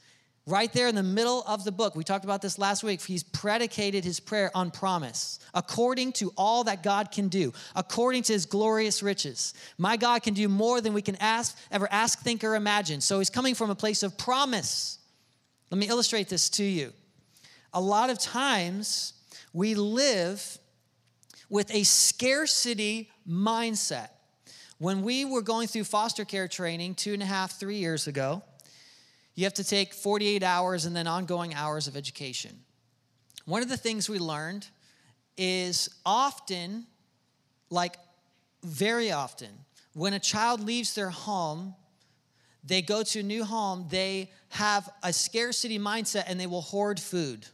right 0.51 0.73
there 0.73 0.89
in 0.89 0.95
the 0.95 1.03
middle 1.03 1.43
of 1.47 1.65
the 1.65 1.73
book. 1.73 1.95
We 1.95 2.05
talked 2.05 2.25
about 2.25 2.43
this 2.43 2.59
last 2.59 2.83
week. 2.83 3.01
He's 3.03 3.23
predicated 3.23 4.05
his 4.05 4.21
prayer 4.21 4.51
on 4.55 4.71
promise, 4.71 5.39
according 5.55 6.13
to 6.15 6.33
all 6.37 6.65
that 6.65 6.83
God 6.83 7.13
can 7.13 7.29
do, 7.29 7.53
according 7.77 8.25
to 8.25 8.33
his 8.33 8.47
glorious 8.47 9.03
riches. 9.03 9.55
My 9.79 9.97
God 9.97 10.23
can 10.23 10.35
do 10.35 10.49
more 10.49 10.81
than 10.81 10.93
we 10.93 11.03
can 11.03 11.17
ask, 11.17 11.57
ever 11.71 11.89
ask, 11.91 12.21
think, 12.21 12.45
or 12.45 12.57
imagine. 12.57 13.01
So 13.01 13.19
he's 13.19 13.31
coming 13.31 13.55
from 13.55 13.71
a 13.71 13.75
place 13.75 14.03
of 14.03 14.19
promise. 14.19 14.99
Let 15.71 15.79
me 15.79 15.89
illustrate 15.89 16.29
this 16.29 16.51
to 16.51 16.65
you 16.65 16.93
a 17.73 17.81
lot 17.81 18.11
of 18.11 18.19
times 18.19 19.15
we 19.53 19.75
live 19.75 20.59
with 21.49 21.73
a 21.75 21.83
scarcity 21.85 23.11
mindset. 23.29 24.09
When 24.79 25.03
we 25.03 25.25
were 25.25 25.43
going 25.43 25.69
through 25.69 25.85
foster 25.85 26.25
care 26.25 26.49
training 26.49 26.95
two 26.95 27.13
and 27.13 27.23
a 27.23 27.27
half, 27.27 27.59
three 27.59 27.77
years 27.77 28.07
ago, 28.07 28.43
you 29.41 29.47
have 29.47 29.55
to 29.55 29.65
take 29.65 29.95
48 29.95 30.43
hours 30.43 30.85
and 30.85 30.95
then 30.95 31.07
ongoing 31.07 31.55
hours 31.55 31.89
of 31.89 31.97
education. 31.97 32.61
One 33.47 33.63
of 33.63 33.71
the 33.71 33.77
things 33.79 34.07
we 34.07 34.19
learned 34.19 34.67
is 35.39 35.89
often, 36.05 36.87
like 37.71 37.97
very 38.63 39.13
often, 39.13 39.49
when 39.95 40.13
a 40.13 40.19
child 40.19 40.61
leaves 40.61 40.95
their 40.95 41.09
home, 41.09 41.75
they 42.65 42.83
go 42.83 43.03
to 43.03 43.21
a 43.21 43.23
new 43.23 43.43
home, 43.43 43.87
they 43.89 44.31
have 44.51 44.91
a 45.03 45.11
scarcity 45.11 45.79
mindset 45.79 46.25
and 46.27 46.39
they 46.39 46.47
will 46.47 46.61
hoard 46.61 47.01
food. 47.01 47.47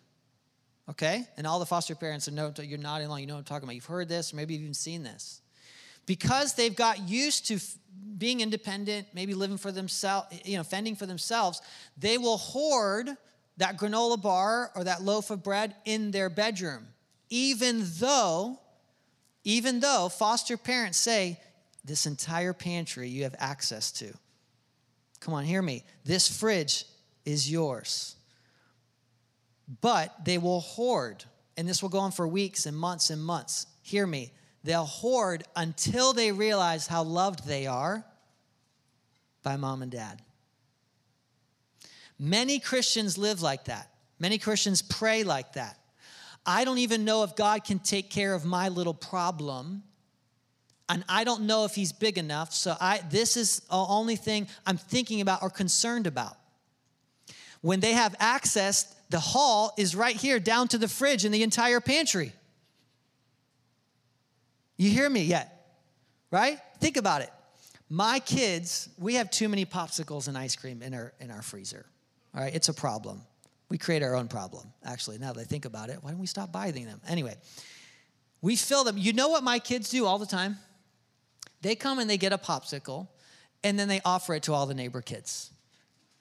Okay? 0.91 1.25
And 1.37 1.47
all 1.47 1.61
the 1.61 1.67
foster 1.67 1.95
parents 1.95 2.29
know 2.29 2.53
you're 2.61 2.79
nodding 2.81 3.07
along, 3.07 3.21
you 3.21 3.29
know 3.29 3.35
what 3.35 3.39
I'm 3.39 3.45
talking 3.45 3.65
about. 3.65 3.77
You've 3.77 3.87
heard 3.87 4.09
this, 4.09 4.33
or 4.33 4.37
maybe 4.37 4.55
you've 4.55 4.65
even 4.65 4.75
seen 4.75 5.05
this. 5.05 5.41
Because 6.07 6.55
they've 6.55 6.75
got 6.75 7.09
used 7.09 7.47
to 7.49 7.59
being 8.17 8.41
independent, 8.41 9.09
maybe 9.13 9.35
living 9.35 9.59
for 9.59 9.73
themselves, 9.73 10.29
you 10.45 10.57
know, 10.57 10.65
fending 10.65 10.97
for 10.97 11.07
themselves, 11.07 11.61
they 11.99 12.17
will 12.17 12.39
hoard 12.39 13.11
that 13.59 13.77
granola 13.77 14.21
bar 14.21 14.71
or 14.75 14.85
that 14.85 15.03
loaf 15.03 15.31
of 15.31 15.43
bread 15.43 15.75
in 15.85 16.11
their 16.11 16.31
bedroom. 16.31 16.87
Even 17.29 17.83
though, 17.99 18.59
even 19.45 19.81
though 19.81 20.09
foster 20.09 20.57
parents 20.57 20.99
say, 20.99 21.41
this 21.85 22.07
entire 22.07 22.53
pantry 22.53 23.09
you 23.09 23.23
have 23.23 23.35
access 23.39 23.93
to. 23.93 24.13
Come 25.21 25.35
on, 25.35 25.45
hear 25.45 25.63
me. 25.63 25.85
This 26.05 26.29
fridge 26.29 26.85
is 27.25 27.51
yours. 27.51 28.17
But 29.81 30.25
they 30.25 30.39
will 30.39 30.61
hoard, 30.61 31.25
and 31.57 31.69
this 31.69 31.83
will 31.83 31.89
go 31.89 31.99
on 31.99 32.13
for 32.13 32.27
weeks 32.27 32.67
and 32.67 32.77
months 32.77 33.11
and 33.11 33.23
months. 33.23 33.67
Hear 33.83 34.07
me. 34.07 34.33
They'll 34.67 34.85
hoard 34.85 35.45
until 35.55 36.13
they 36.13 36.33
realize 36.33 36.89
how 36.89 37.05
loved 37.05 37.47
they 37.47 37.69
are 37.69 38.05
by 39.45 39.57
mom 39.57 39.81
and 39.81 39.93
dad. 39.93 40.21
Many 42.19 42.59
Christians 42.59 43.17
live 43.17 43.41
like 43.41 43.67
that. 43.67 43.89
Many 44.19 44.39
Christians 44.39 44.83
pray 44.83 45.23
like 45.23 45.53
that. 45.53 45.79
I 46.45 46.65
don't 46.65 46.79
even 46.79 47.05
know 47.05 47.23
if 47.23 47.37
God 47.37 47.63
can 47.63 47.79
take 47.79 48.11
care 48.11 48.35
of 48.35 48.45
my 48.45 48.69
little 48.69 48.93
problem. 48.93 49.85
And 50.89 51.05
I 51.09 51.23
don't 51.23 51.43
know 51.43 51.65
if 51.65 51.77
he's 51.77 51.93
big 51.93 52.19
enough. 52.19 52.53
So 52.53 52.75
I 52.81 53.03
this 53.09 53.37
is 53.37 53.61
the 53.61 53.77
only 53.77 54.17
thing 54.17 54.49
I'm 54.67 54.79
thinking 54.79 55.21
about 55.21 55.45
or 55.45 55.51
concerned 55.51 56.09
about. 56.09 56.37
When 57.61 57.79
they 57.79 57.93
have 57.93 58.17
access, 58.19 58.93
the 59.11 59.21
hall 59.21 59.75
is 59.79 59.95
right 59.95 60.17
here 60.17 60.41
down 60.41 60.67
to 60.69 60.79
the 60.79 60.89
fridge 60.89 61.25
and 61.25 61.33
the 61.33 61.45
entire 61.45 61.81
pantry. 61.81 62.33
You 64.77 64.91
hear 64.91 65.09
me 65.09 65.23
yet? 65.23 65.53
Right? 66.31 66.59
Think 66.81 66.97
about 66.97 67.23
it. 67.23 67.31
My 67.89 68.19
kids, 68.19 68.89
we 68.99 69.15
have 69.15 69.31
too 69.31 69.49
many 69.49 69.65
popsicles 69.65 70.27
and 70.29 70.37
ice 70.37 70.57
cream 70.57 70.83
in 70.83 70.93
our 70.93 71.13
in 71.21 71.31
our 71.31 71.43
freezer. 71.43 71.87
All 72.35 72.43
right, 72.43 72.55
it's 72.55 72.69
a 72.69 72.75
problem. 72.75 73.23
We 73.69 73.79
create 73.79 74.03
our 74.03 74.15
own 74.15 74.29
problem, 74.29 74.73
actually, 74.85 75.19
now 75.19 75.33
that 75.33 75.41
I 75.41 75.45
think 75.45 75.65
about 75.65 75.89
it. 75.89 75.99
Why 76.01 76.11
don't 76.11 76.21
we 76.21 76.27
stop 76.27 76.53
buying 76.53 76.85
them? 76.85 77.01
Anyway, 77.09 77.35
we 78.41 78.57
fill 78.57 78.85
them. 78.85 78.97
You 78.99 79.13
know 79.13 79.29
what 79.29 79.43
my 79.43 79.59
kids 79.59 79.91
do 79.91 80.05
all 80.05 80.19
the 80.19 80.27
time? 80.27 80.59
They 81.63 81.75
come 81.75 81.99
and 81.99 82.09
they 82.09 82.19
get 82.19 82.33
a 82.33 82.39
popsicle 82.39 83.09
and 83.65 83.79
then 83.79 83.89
they 83.89 84.01
offer 84.05 84.35
it 84.35 84.45
to 84.45 84.53
all 84.53 84.67
the 84.67 84.75
neighbor 84.75 85.01
kids. 85.01 85.51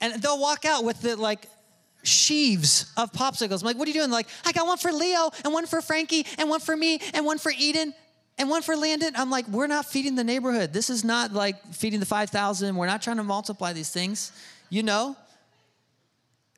And 0.02 0.22
they'll 0.22 0.40
walk 0.40 0.66
out 0.66 0.84
with 0.84 1.02
the 1.02 1.16
like 1.16 1.48
sheaves 2.04 2.92
of 2.98 3.12
popsicles. 3.12 3.62
I'm 3.62 3.68
like, 3.68 3.78
what 3.78 3.88
are 3.88 3.92
you 3.92 4.00
doing? 4.00 4.12
Like, 4.12 4.28
I 4.46 4.52
got 4.52 4.66
one 4.66 4.78
for 4.78 4.92
Leo 4.92 5.30
and 5.44 5.54
one 5.54 5.68
for 5.68 5.82
Frankie 5.82 6.26
and 6.38 6.50
one 6.50 6.60
for 6.60 6.76
me 6.76 7.00
and 7.14 7.26
one 7.26 7.38
for 7.38 7.52
Eden 7.56 7.94
and 8.38 8.50
one 8.50 8.62
for 8.62 8.76
Landon. 8.76 9.14
I'm 9.16 9.30
like, 9.30 9.48
we're 9.48 9.68
not 9.68 9.86
feeding 9.86 10.16
the 10.16 10.24
neighborhood. 10.24 10.74
This 10.74 10.90
is 10.90 11.04
not 11.04 11.32
like 11.34 11.74
feeding 11.74 12.00
the 12.00 12.06
5,000. 12.06 12.76
We're 12.76 12.86
not 12.86 13.02
trying 13.02 13.18
to 13.18 13.24
multiply 13.24 13.74
these 13.74 13.90
things, 13.90 14.32
you 14.70 14.84
know? 14.84 15.16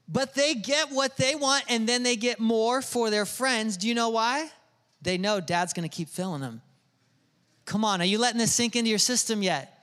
But 0.09 0.33
they 0.33 0.55
get 0.55 0.91
what 0.91 1.17
they 1.17 1.35
want 1.35 1.65
and 1.69 1.87
then 1.87 2.03
they 2.03 2.15
get 2.15 2.39
more 2.39 2.81
for 2.81 3.09
their 3.09 3.25
friends. 3.25 3.77
Do 3.77 3.87
you 3.87 3.93
know 3.93 4.09
why? 4.09 4.49
They 5.01 5.17
know 5.17 5.39
dad's 5.39 5.73
gonna 5.73 5.89
keep 5.89 6.09
filling 6.09 6.41
them. 6.41 6.61
Come 7.65 7.83
on, 7.83 8.01
are 8.01 8.05
you 8.05 8.17
letting 8.17 8.39
this 8.39 8.53
sink 8.53 8.75
into 8.75 8.89
your 8.89 8.99
system 8.99 9.43
yet? 9.43 9.73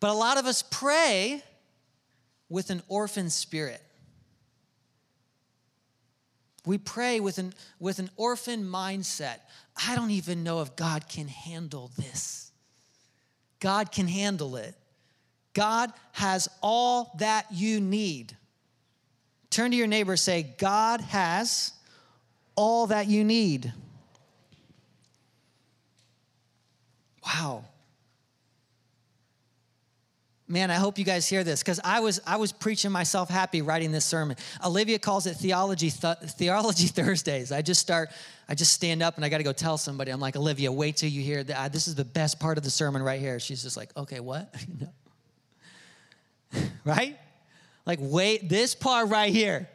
But 0.00 0.10
a 0.10 0.14
lot 0.14 0.36
of 0.36 0.46
us 0.46 0.62
pray 0.62 1.42
with 2.48 2.70
an 2.70 2.82
orphan 2.88 3.30
spirit. 3.30 3.80
We 6.66 6.78
pray 6.78 7.20
with 7.20 7.38
an, 7.38 7.54
with 7.78 7.98
an 7.98 8.10
orphan 8.16 8.64
mindset. 8.64 9.38
I 9.86 9.94
don't 9.94 10.10
even 10.10 10.42
know 10.42 10.60
if 10.60 10.74
God 10.76 11.08
can 11.08 11.28
handle 11.28 11.90
this. 11.96 12.50
God 13.60 13.92
can 13.92 14.08
handle 14.08 14.56
it. 14.56 14.74
God 15.54 15.92
has 16.12 16.48
all 16.62 17.14
that 17.18 17.46
you 17.52 17.80
need. 17.80 18.36
Turn 19.50 19.70
to 19.70 19.76
your 19.76 19.86
neighbor 19.86 20.16
say, 20.16 20.54
God 20.58 21.00
has 21.00 21.72
all 22.54 22.88
that 22.88 23.06
you 23.06 23.24
need. 23.24 23.72
Wow. 27.24 27.64
Man, 30.50 30.70
I 30.70 30.76
hope 30.76 30.98
you 30.98 31.04
guys 31.04 31.28
hear 31.28 31.44
this 31.44 31.62
because 31.62 31.78
I 31.84 32.00
was 32.00 32.20
I 32.26 32.36
was 32.36 32.52
preaching 32.52 32.90
myself 32.90 33.28
happy 33.28 33.60
writing 33.60 33.92
this 33.92 34.06
sermon. 34.06 34.36
Olivia 34.64 34.98
calls 34.98 35.26
it 35.26 35.34
theology 35.34 35.90
th- 35.90 36.16
theology 36.18 36.86
Thursdays. 36.88 37.52
I 37.52 37.60
just 37.60 37.82
start 37.82 38.10
I 38.48 38.54
just 38.54 38.72
stand 38.72 39.02
up 39.02 39.16
and 39.16 39.24
I 39.24 39.28
got 39.28 39.38
to 39.38 39.44
go 39.44 39.52
tell 39.52 39.76
somebody. 39.76 40.10
I'm 40.10 40.20
like 40.20 40.36
Olivia, 40.36 40.72
wait 40.72 40.96
till 40.96 41.10
you 41.10 41.22
hear 41.22 41.44
that. 41.44 41.72
This 41.72 41.86
is 41.86 41.94
the 41.94 42.04
best 42.04 42.40
part 42.40 42.56
of 42.56 42.64
the 42.64 42.70
sermon 42.70 43.02
right 43.02 43.20
here. 43.20 43.38
She's 43.38 43.62
just 43.62 43.76
like, 43.76 43.94
okay, 43.96 44.20
what? 44.20 44.54
right? 46.84 47.16
Like, 47.86 47.98
wait, 48.00 48.48
this 48.48 48.74
part 48.74 49.08
right 49.08 49.32
here. 49.32 49.68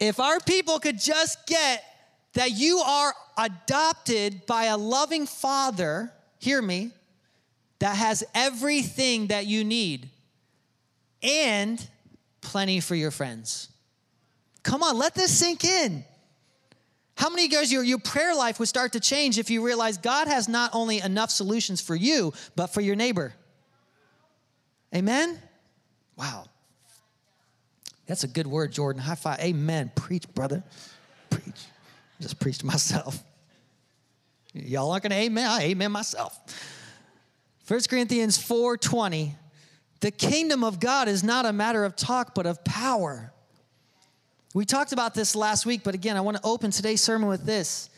If 0.00 0.20
our 0.20 0.40
people 0.40 0.78
could 0.78 0.98
just 0.98 1.46
get 1.46 1.84
that 2.34 2.50
you 2.50 2.78
are 2.78 3.14
adopted 3.38 4.44
by 4.46 4.64
a 4.64 4.76
loving 4.76 5.26
father, 5.26 6.12
hear 6.38 6.60
me, 6.60 6.90
that 7.78 7.96
has 7.96 8.24
everything 8.34 9.28
that 9.28 9.46
you 9.46 9.64
need 9.64 10.10
and 11.22 11.84
plenty 12.40 12.80
for 12.80 12.94
your 12.94 13.10
friends. 13.10 13.68
Come 14.62 14.82
on, 14.82 14.96
let 14.96 15.14
this 15.14 15.36
sink 15.36 15.64
in. 15.64 16.04
How 17.16 17.30
many 17.30 17.48
guys 17.48 17.72
your, 17.72 17.84
your 17.84 17.98
prayer 17.98 18.34
life 18.34 18.58
would 18.58 18.68
start 18.68 18.92
to 18.92 19.00
change 19.00 19.38
if 19.38 19.48
you 19.50 19.64
realize 19.64 19.98
God 19.98 20.26
has 20.26 20.48
not 20.48 20.70
only 20.72 20.98
enough 21.00 21.30
solutions 21.30 21.80
for 21.80 21.94
you, 21.94 22.32
but 22.56 22.68
for 22.68 22.80
your 22.80 22.96
neighbor? 22.96 23.34
Amen? 24.94 25.38
Wow. 26.16 26.46
That's 28.06 28.24
a 28.24 28.28
good 28.28 28.46
word, 28.46 28.72
Jordan. 28.72 29.00
High 29.02 29.14
five. 29.14 29.40
Amen. 29.40 29.92
Preach, 29.94 30.28
brother. 30.34 30.62
Preach. 31.30 31.66
Just 32.20 32.38
preached 32.38 32.64
myself. 32.64 33.22
Y'all 34.52 34.90
aren't 34.90 35.02
gonna 35.02 35.16
amen. 35.16 35.46
I 35.48 35.62
amen 35.64 35.92
myself. 35.92 36.38
1 37.66 37.88
Corinthians 37.88 38.36
4:20. 38.36 39.34
The 40.00 40.10
kingdom 40.10 40.62
of 40.62 40.80
God 40.80 41.08
is 41.08 41.24
not 41.24 41.46
a 41.46 41.52
matter 41.52 41.84
of 41.84 41.96
talk, 41.96 42.34
but 42.34 42.44
of 42.44 42.62
power. 42.64 43.32
We 44.52 44.64
talked 44.64 44.92
about 44.92 45.14
this 45.14 45.34
last 45.34 45.64
week, 45.66 45.82
but 45.82 45.94
again, 45.94 46.16
I 46.16 46.20
want 46.20 46.36
to 46.36 46.42
open 46.44 46.70
today's 46.70 47.00
sermon 47.00 47.28
with 47.28 47.44
this. 47.44 47.88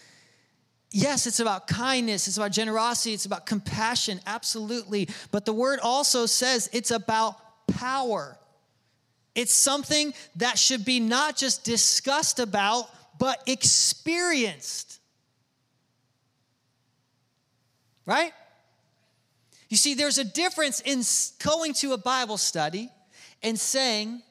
Yes, 0.92 1.26
it's 1.26 1.40
about 1.40 1.66
kindness, 1.66 2.28
it's 2.28 2.36
about 2.36 2.52
generosity, 2.52 3.12
it's 3.12 3.26
about 3.26 3.44
compassion, 3.44 4.20
absolutely. 4.24 5.08
But 5.32 5.44
the 5.44 5.52
word 5.52 5.80
also 5.80 6.26
says 6.26 6.70
it's 6.72 6.92
about 6.92 7.36
power. 7.66 8.38
It's 9.34 9.52
something 9.52 10.14
that 10.36 10.58
should 10.58 10.84
be 10.84 11.00
not 11.00 11.36
just 11.36 11.64
discussed 11.64 12.38
about, 12.38 12.88
but 13.18 13.42
experienced. 13.46 15.00
Right? 18.06 18.32
You 19.68 19.76
see, 19.76 19.94
there's 19.94 20.18
a 20.18 20.24
difference 20.24 20.80
in 20.80 21.02
going 21.44 21.74
to 21.74 21.92
a 21.92 21.98
Bible 21.98 22.36
study 22.36 22.90
and 23.42 23.58
saying, 23.58 24.22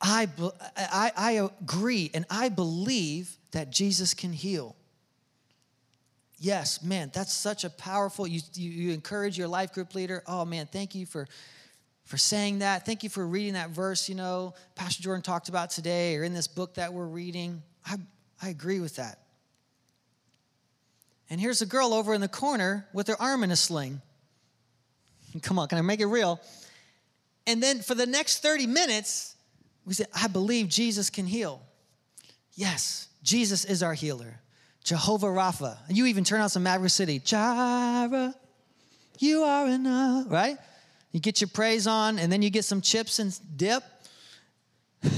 I, 0.00 0.28
I, 0.76 1.12
I 1.16 1.30
agree 1.62 2.10
and 2.14 2.24
I 2.30 2.48
believe 2.48 3.36
that 3.52 3.70
Jesus 3.70 4.14
can 4.14 4.32
heal. 4.32 4.76
Yes, 6.38 6.82
man, 6.82 7.10
that's 7.12 7.34
such 7.34 7.64
a 7.64 7.70
powerful, 7.70 8.26
you, 8.26 8.40
you, 8.54 8.70
you 8.70 8.92
encourage 8.92 9.36
your 9.36 9.48
life 9.48 9.72
group 9.72 9.94
leader. 9.94 10.22
Oh, 10.26 10.44
man, 10.44 10.66
thank 10.66 10.94
you 10.94 11.04
for 11.04 11.26
for 12.10 12.16
saying 12.18 12.58
that. 12.58 12.84
Thank 12.84 13.04
you 13.04 13.08
for 13.08 13.24
reading 13.24 13.52
that 13.52 13.70
verse, 13.70 14.08
you 14.08 14.16
know, 14.16 14.54
Pastor 14.74 15.00
Jordan 15.00 15.22
talked 15.22 15.48
about 15.48 15.70
today 15.70 16.16
or 16.16 16.24
in 16.24 16.34
this 16.34 16.48
book 16.48 16.74
that 16.74 16.92
we're 16.92 17.06
reading. 17.06 17.62
I, 17.86 17.98
I 18.42 18.48
agree 18.48 18.80
with 18.80 18.96
that. 18.96 19.20
And 21.30 21.40
here's 21.40 21.62
a 21.62 21.66
girl 21.66 21.94
over 21.94 22.12
in 22.12 22.20
the 22.20 22.28
corner 22.28 22.86
with 22.92 23.06
her 23.06 23.20
arm 23.20 23.44
in 23.44 23.52
a 23.52 23.56
sling. 23.56 24.02
Come 25.42 25.58
on, 25.58 25.68
can 25.68 25.78
I 25.78 25.82
make 25.82 26.00
it 26.00 26.06
real? 26.06 26.40
And 27.46 27.62
then 27.62 27.80
for 27.80 27.94
the 27.94 28.06
next 28.06 28.42
30 28.42 28.66
minutes, 28.66 29.36
we 29.84 29.94
say, 29.94 30.04
I 30.14 30.26
believe 30.26 30.68
Jesus 30.68 31.08
can 31.08 31.26
heal. 31.26 31.62
Yes, 32.54 33.08
Jesus 33.22 33.64
is 33.64 33.82
our 33.82 33.94
healer. 33.94 34.40
Jehovah 34.84 35.26
Rapha. 35.26 35.76
And 35.88 35.96
you 35.96 36.06
even 36.06 36.24
turn 36.24 36.40
on 36.40 36.48
some 36.48 36.64
Maverick 36.64 36.90
City. 36.90 37.18
Jireh, 37.20 38.34
you 39.18 39.42
are 39.42 39.68
enough, 39.68 40.26
right? 40.28 40.56
You 41.12 41.20
get 41.20 41.40
your 41.40 41.48
praise 41.48 41.86
on, 41.86 42.18
and 42.18 42.30
then 42.32 42.42
you 42.42 42.50
get 42.50 42.64
some 42.64 42.80
chips 42.80 43.18
and 43.18 43.38
dip. 43.56 43.82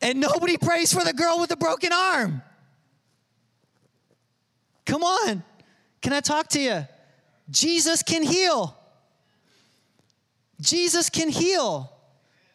and 0.00 0.20
nobody 0.20 0.56
prays 0.56 0.92
for 0.92 1.04
the 1.04 1.12
girl 1.12 1.38
with 1.40 1.50
the 1.50 1.56
broken 1.56 1.92
arm. 1.92 2.42
Come 4.86 5.02
on. 5.02 5.42
Can 6.00 6.12
I 6.12 6.20
talk 6.20 6.48
to 6.48 6.60
you? 6.60 6.86
Jesus 7.50 8.02
can 8.02 8.22
heal. 8.22 8.76
Jesus 10.60 11.10
can 11.10 11.28
heal. 11.28 11.92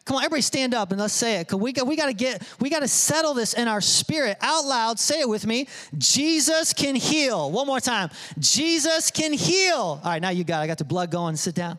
Come 0.04 0.16
on, 0.16 0.24
everybody 0.24 0.42
stand 0.42 0.74
up 0.74 0.90
and 0.90 1.00
let's 1.00 1.14
say 1.14 1.36
it. 1.36 1.46
Cause 1.46 1.60
we 1.60 1.72
got, 1.72 1.86
we 1.86 1.94
got 1.94 2.06
to 2.06 2.12
get, 2.12 2.42
we 2.58 2.68
got 2.68 2.80
to 2.80 2.88
settle 2.88 3.34
this 3.34 3.54
in 3.54 3.68
our 3.68 3.80
spirit 3.80 4.36
out 4.40 4.64
loud. 4.64 4.98
Say 4.98 5.20
it 5.20 5.28
with 5.28 5.46
me. 5.46 5.68
Jesus 5.96 6.72
can 6.72 6.96
heal. 6.96 7.52
One 7.52 7.68
more 7.68 7.78
time. 7.78 8.10
Jesus 8.38 9.12
can 9.12 9.32
heal. 9.32 9.76
All 9.76 10.00
right, 10.04 10.20
now 10.20 10.30
you 10.30 10.42
got. 10.42 10.60
I 10.60 10.66
got 10.66 10.78
the 10.78 10.84
blood 10.84 11.12
going. 11.12 11.36
Sit 11.36 11.54
down. 11.54 11.78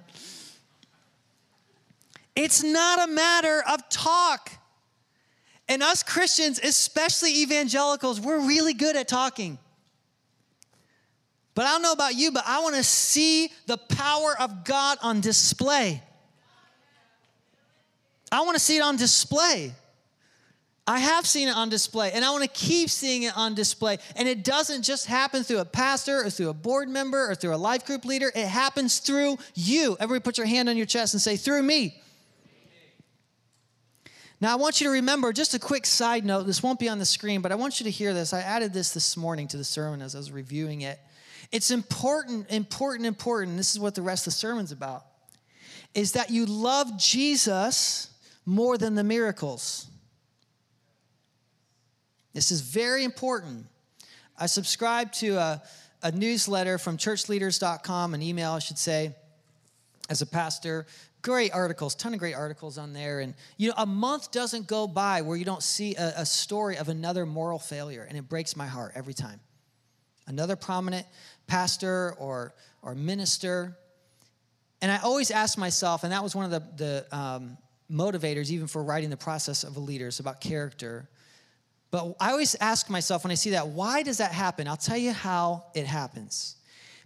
It's 2.35 2.63
not 2.63 3.09
a 3.09 3.11
matter 3.11 3.61
of 3.69 3.89
talk. 3.89 4.51
And 5.67 5.83
us 5.83 6.01
Christians, 6.01 6.59
especially 6.59 7.41
evangelicals, 7.41 8.21
we're 8.21 8.39
really 8.39 8.73
good 8.73 8.95
at 8.95 9.07
talking. 9.07 9.57
But 11.55 11.65
I 11.65 11.71
don't 11.71 11.81
know 11.83 11.91
about 11.91 12.15
you, 12.15 12.31
but 12.31 12.43
I 12.47 12.61
want 12.61 12.75
to 12.75 12.83
see 12.83 13.49
the 13.67 13.77
power 13.77 14.35
of 14.39 14.63
God 14.63 14.97
on 15.01 15.21
display. 15.21 16.01
I 18.31 18.41
want 18.41 18.55
to 18.55 18.59
see 18.59 18.77
it 18.77 18.81
on 18.81 18.97
display. 18.97 19.73
I 20.85 20.99
have 20.99 21.25
seen 21.25 21.47
it 21.47 21.55
on 21.55 21.69
display, 21.69 22.11
and 22.11 22.25
I 22.25 22.31
want 22.31 22.43
to 22.43 22.49
keep 22.49 22.89
seeing 22.89 23.23
it 23.23 23.37
on 23.37 23.53
display. 23.53 23.99
And 24.17 24.27
it 24.27 24.43
doesn't 24.43 24.81
just 24.81 25.05
happen 25.05 25.43
through 25.43 25.59
a 25.59 25.65
pastor 25.65 26.25
or 26.25 26.29
through 26.29 26.49
a 26.49 26.53
board 26.53 26.89
member 26.89 27.29
or 27.29 27.35
through 27.35 27.55
a 27.55 27.57
life 27.57 27.85
group 27.85 28.03
leader, 28.03 28.31
it 28.35 28.47
happens 28.47 28.99
through 28.99 29.37
you. 29.53 29.95
Everybody 29.99 30.23
put 30.23 30.37
your 30.37 30.47
hand 30.47 30.67
on 30.67 30.75
your 30.75 30.85
chest 30.85 31.13
and 31.13 31.21
say, 31.21 31.37
Through 31.37 31.63
me. 31.63 32.01
Now, 34.41 34.51
I 34.51 34.55
want 34.55 34.81
you 34.81 34.87
to 34.87 34.91
remember 34.91 35.31
just 35.31 35.53
a 35.53 35.59
quick 35.59 35.85
side 35.85 36.25
note. 36.25 36.43
This 36.43 36.61
won't 36.61 36.77
be 36.79 36.89
on 36.89 36.99
the 36.99 37.05
screen, 37.05 37.39
but 37.39 37.53
I 37.53 37.55
want 37.55 37.79
you 37.79 37.85
to 37.85 37.89
hear 37.89 38.13
this. 38.13 38.33
I 38.33 38.41
added 38.41 38.73
this 38.73 38.93
this 38.93 39.15
morning 39.15 39.47
to 39.49 39.57
the 39.57 39.63
sermon 39.63 40.01
as 40.01 40.15
I 40.15 40.17
was 40.17 40.33
reviewing 40.33 40.81
it. 40.81 40.99
It's 41.51 41.71
important, 41.71 42.49
important, 42.49 43.05
important. 43.05 43.57
This 43.57 43.71
is 43.71 43.79
what 43.79 43.95
the 43.95 44.01
rest 44.01 44.27
of 44.27 44.33
the 44.33 44.37
sermon's 44.37 44.71
about. 44.71 45.05
Is 45.93 46.13
that 46.13 46.29
you 46.29 46.45
love 46.45 46.97
Jesus 46.97 48.09
more 48.45 48.77
than 48.77 48.95
the 48.95 49.03
miracles. 49.03 49.87
This 52.33 52.51
is 52.51 52.61
very 52.61 53.03
important. 53.03 53.67
I 54.37 54.47
subscribe 54.47 55.11
to 55.13 55.35
a, 55.35 55.61
a 56.01 56.11
newsletter 56.11 56.77
from 56.77 56.97
churchleaders.com, 56.97 58.13
an 58.13 58.21
email, 58.21 58.51
I 58.51 58.59
should 58.59 58.79
say, 58.79 59.15
as 60.09 60.21
a 60.21 60.25
pastor. 60.25 60.87
Great 61.21 61.53
articles, 61.53 61.95
ton 61.95 62.13
of 62.13 62.19
great 62.19 62.33
articles 62.33 62.77
on 62.77 62.91
there. 62.91 63.19
And, 63.21 63.33
you 63.57 63.69
know, 63.69 63.75
a 63.77 63.85
month 63.85 64.31
doesn't 64.31 64.67
go 64.67 64.87
by 64.87 65.21
where 65.21 65.37
you 65.37 65.45
don't 65.45 65.63
see 65.63 65.95
a, 65.95 66.13
a 66.17 66.25
story 66.25 66.77
of 66.77 66.89
another 66.89 67.25
moral 67.25 67.59
failure, 67.59 68.05
and 68.07 68.17
it 68.17 68.27
breaks 68.27 68.57
my 68.57 68.67
heart 68.67 68.93
every 68.95 69.13
time. 69.13 69.39
Another 70.25 70.55
prominent 70.55 71.05
pastor 71.47 72.15
or, 72.17 72.53
or 72.81 72.95
minister. 72.95 73.77
And 74.81 74.91
I 74.91 74.97
always 74.97 75.31
ask 75.31 75.57
myself, 75.57 76.03
and 76.03 76.11
that 76.11 76.23
was 76.23 76.35
one 76.35 76.45
of 76.45 76.51
the, 76.51 76.63
the 76.75 77.17
um, 77.17 77.57
motivators, 77.91 78.49
even 78.51 78.67
for 78.67 78.83
writing 78.83 79.09
the 79.09 79.17
process 79.17 79.63
of 79.63 79.77
a 79.77 79.79
leader, 79.79 80.07
it's 80.07 80.19
about 80.19 80.41
character. 80.41 81.07
But 81.91 82.15
I 82.19 82.31
always 82.31 82.55
ask 82.55 82.89
myself 82.89 83.23
when 83.23 83.31
I 83.31 83.35
see 83.35 83.51
that, 83.51 83.67
why 83.67 84.03
does 84.03 84.17
that 84.17 84.31
happen? 84.31 84.67
I'll 84.67 84.75
tell 84.75 84.97
you 84.97 85.11
how 85.11 85.65
it 85.75 85.85
happens. 85.85 86.55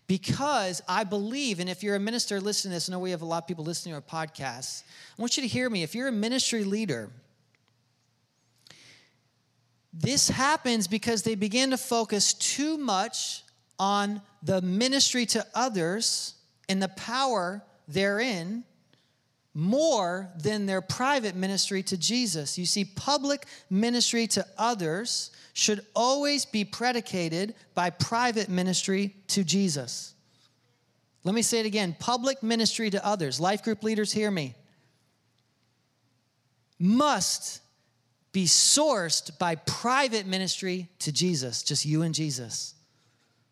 Because 0.07 0.81
I 0.87 1.03
believe, 1.03 1.59
and 1.59 1.69
if 1.69 1.83
you're 1.83 1.95
a 1.95 1.99
minister 1.99 2.39
listening 2.39 2.71
to 2.71 2.75
this, 2.77 2.89
I 2.89 2.93
know 2.93 2.99
we 2.99 3.11
have 3.11 3.21
a 3.21 3.25
lot 3.25 3.43
of 3.43 3.47
people 3.47 3.65
listening 3.65 3.93
to 3.93 3.97
our 3.97 4.25
podcasts. 4.25 4.83
I 5.17 5.21
want 5.21 5.35
you 5.35 5.43
to 5.43 5.47
hear 5.49 5.69
me. 5.69 5.83
If 5.83 5.93
you're 5.93 6.07
a 6.07 6.13
ministry 6.13 6.63
leader, 6.63 7.09
this 9.91 10.29
happens 10.29 10.87
because 10.87 11.23
they 11.23 11.35
begin 11.35 11.71
to 11.71 11.77
focus 11.77 12.33
too 12.33 12.77
much 12.77 13.43
on 13.77 14.21
the 14.43 14.61
ministry 14.61 15.25
to 15.27 15.45
others 15.53 16.35
and 16.69 16.81
the 16.81 16.89
power 16.89 17.63
therein 17.87 18.63
more 19.53 20.29
than 20.37 20.67
their 20.67 20.81
private 20.81 21.35
ministry 21.35 21.81
to 21.81 21.97
Jesus. 21.97 22.59
You 22.59 22.65
see, 22.67 22.85
public 22.85 23.47
ministry 23.71 24.27
to 24.27 24.45
others 24.55 25.31
should 25.53 25.83
always 25.95 26.45
be 26.45 26.63
predicated 26.63 27.55
by 27.73 27.89
private 27.89 28.49
ministry 28.49 29.15
to 29.29 29.43
Jesus. 29.43 30.13
Let 31.23 31.33
me 31.33 31.41
say 31.41 31.59
it 31.59 31.65
again 31.65 31.95
public 31.99 32.43
ministry 32.43 32.91
to 32.91 33.03
others. 33.03 33.39
Life 33.39 33.63
group 33.63 33.81
leaders, 33.81 34.13
hear 34.13 34.29
me. 34.29 34.53
Must 36.77 37.59
be 38.31 38.45
sourced 38.45 39.39
by 39.39 39.55
private 39.55 40.27
ministry 40.27 40.87
to 40.99 41.11
Jesus, 41.11 41.63
just 41.63 41.83
you 41.83 42.03
and 42.03 42.13
Jesus. 42.13 42.75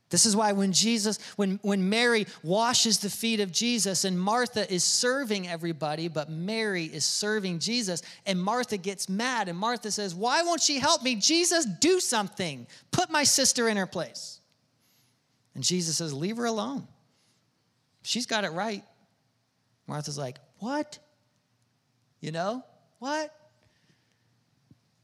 This 0.09 0.25
is 0.25 0.35
why 0.35 0.51
when 0.51 0.71
Jesus, 0.71 1.17
when, 1.35 1.59
when 1.63 1.89
Mary 1.89 2.27
washes 2.43 2.99
the 2.99 3.09
feet 3.09 3.39
of 3.39 3.51
Jesus 3.51 4.05
and 4.05 4.19
Martha 4.19 4.71
is 4.71 4.83
serving 4.83 5.47
everybody, 5.47 6.07
but 6.07 6.29
Mary 6.29 6.85
is 6.85 7.03
serving 7.03 7.59
Jesus, 7.59 8.03
and 8.25 8.41
Martha 8.41 8.77
gets 8.77 9.09
mad, 9.09 9.49
and 9.49 9.57
Martha 9.57 9.89
says, 9.89 10.13
Why 10.13 10.43
won't 10.43 10.61
she 10.61 10.77
help 10.77 11.01
me? 11.01 11.15
Jesus, 11.15 11.65
do 11.65 11.99
something. 11.99 12.67
Put 12.91 13.09
my 13.09 13.23
sister 13.23 13.67
in 13.67 13.77
her 13.77 13.87
place. 13.87 14.39
And 15.55 15.63
Jesus 15.63 15.97
says, 15.97 16.13
Leave 16.13 16.37
her 16.37 16.45
alone. 16.45 16.87
She's 18.03 18.27
got 18.27 18.43
it 18.43 18.51
right. 18.51 18.83
Martha's 19.87 20.19
like, 20.19 20.37
What? 20.59 20.99
You 22.21 22.31
know, 22.31 22.63
what? 22.99 23.35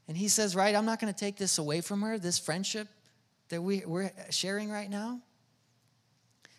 And 0.06 0.16
he 0.16 0.28
says, 0.28 0.54
Right, 0.54 0.76
I'm 0.76 0.86
not 0.86 1.00
going 1.00 1.12
to 1.12 1.18
take 1.18 1.36
this 1.36 1.58
away 1.58 1.80
from 1.80 2.02
her, 2.02 2.18
this 2.18 2.38
friendship 2.38 2.86
that 3.48 3.62
we, 3.62 3.82
we're 3.86 4.10
sharing 4.30 4.70
right 4.70 4.90
now? 4.90 5.20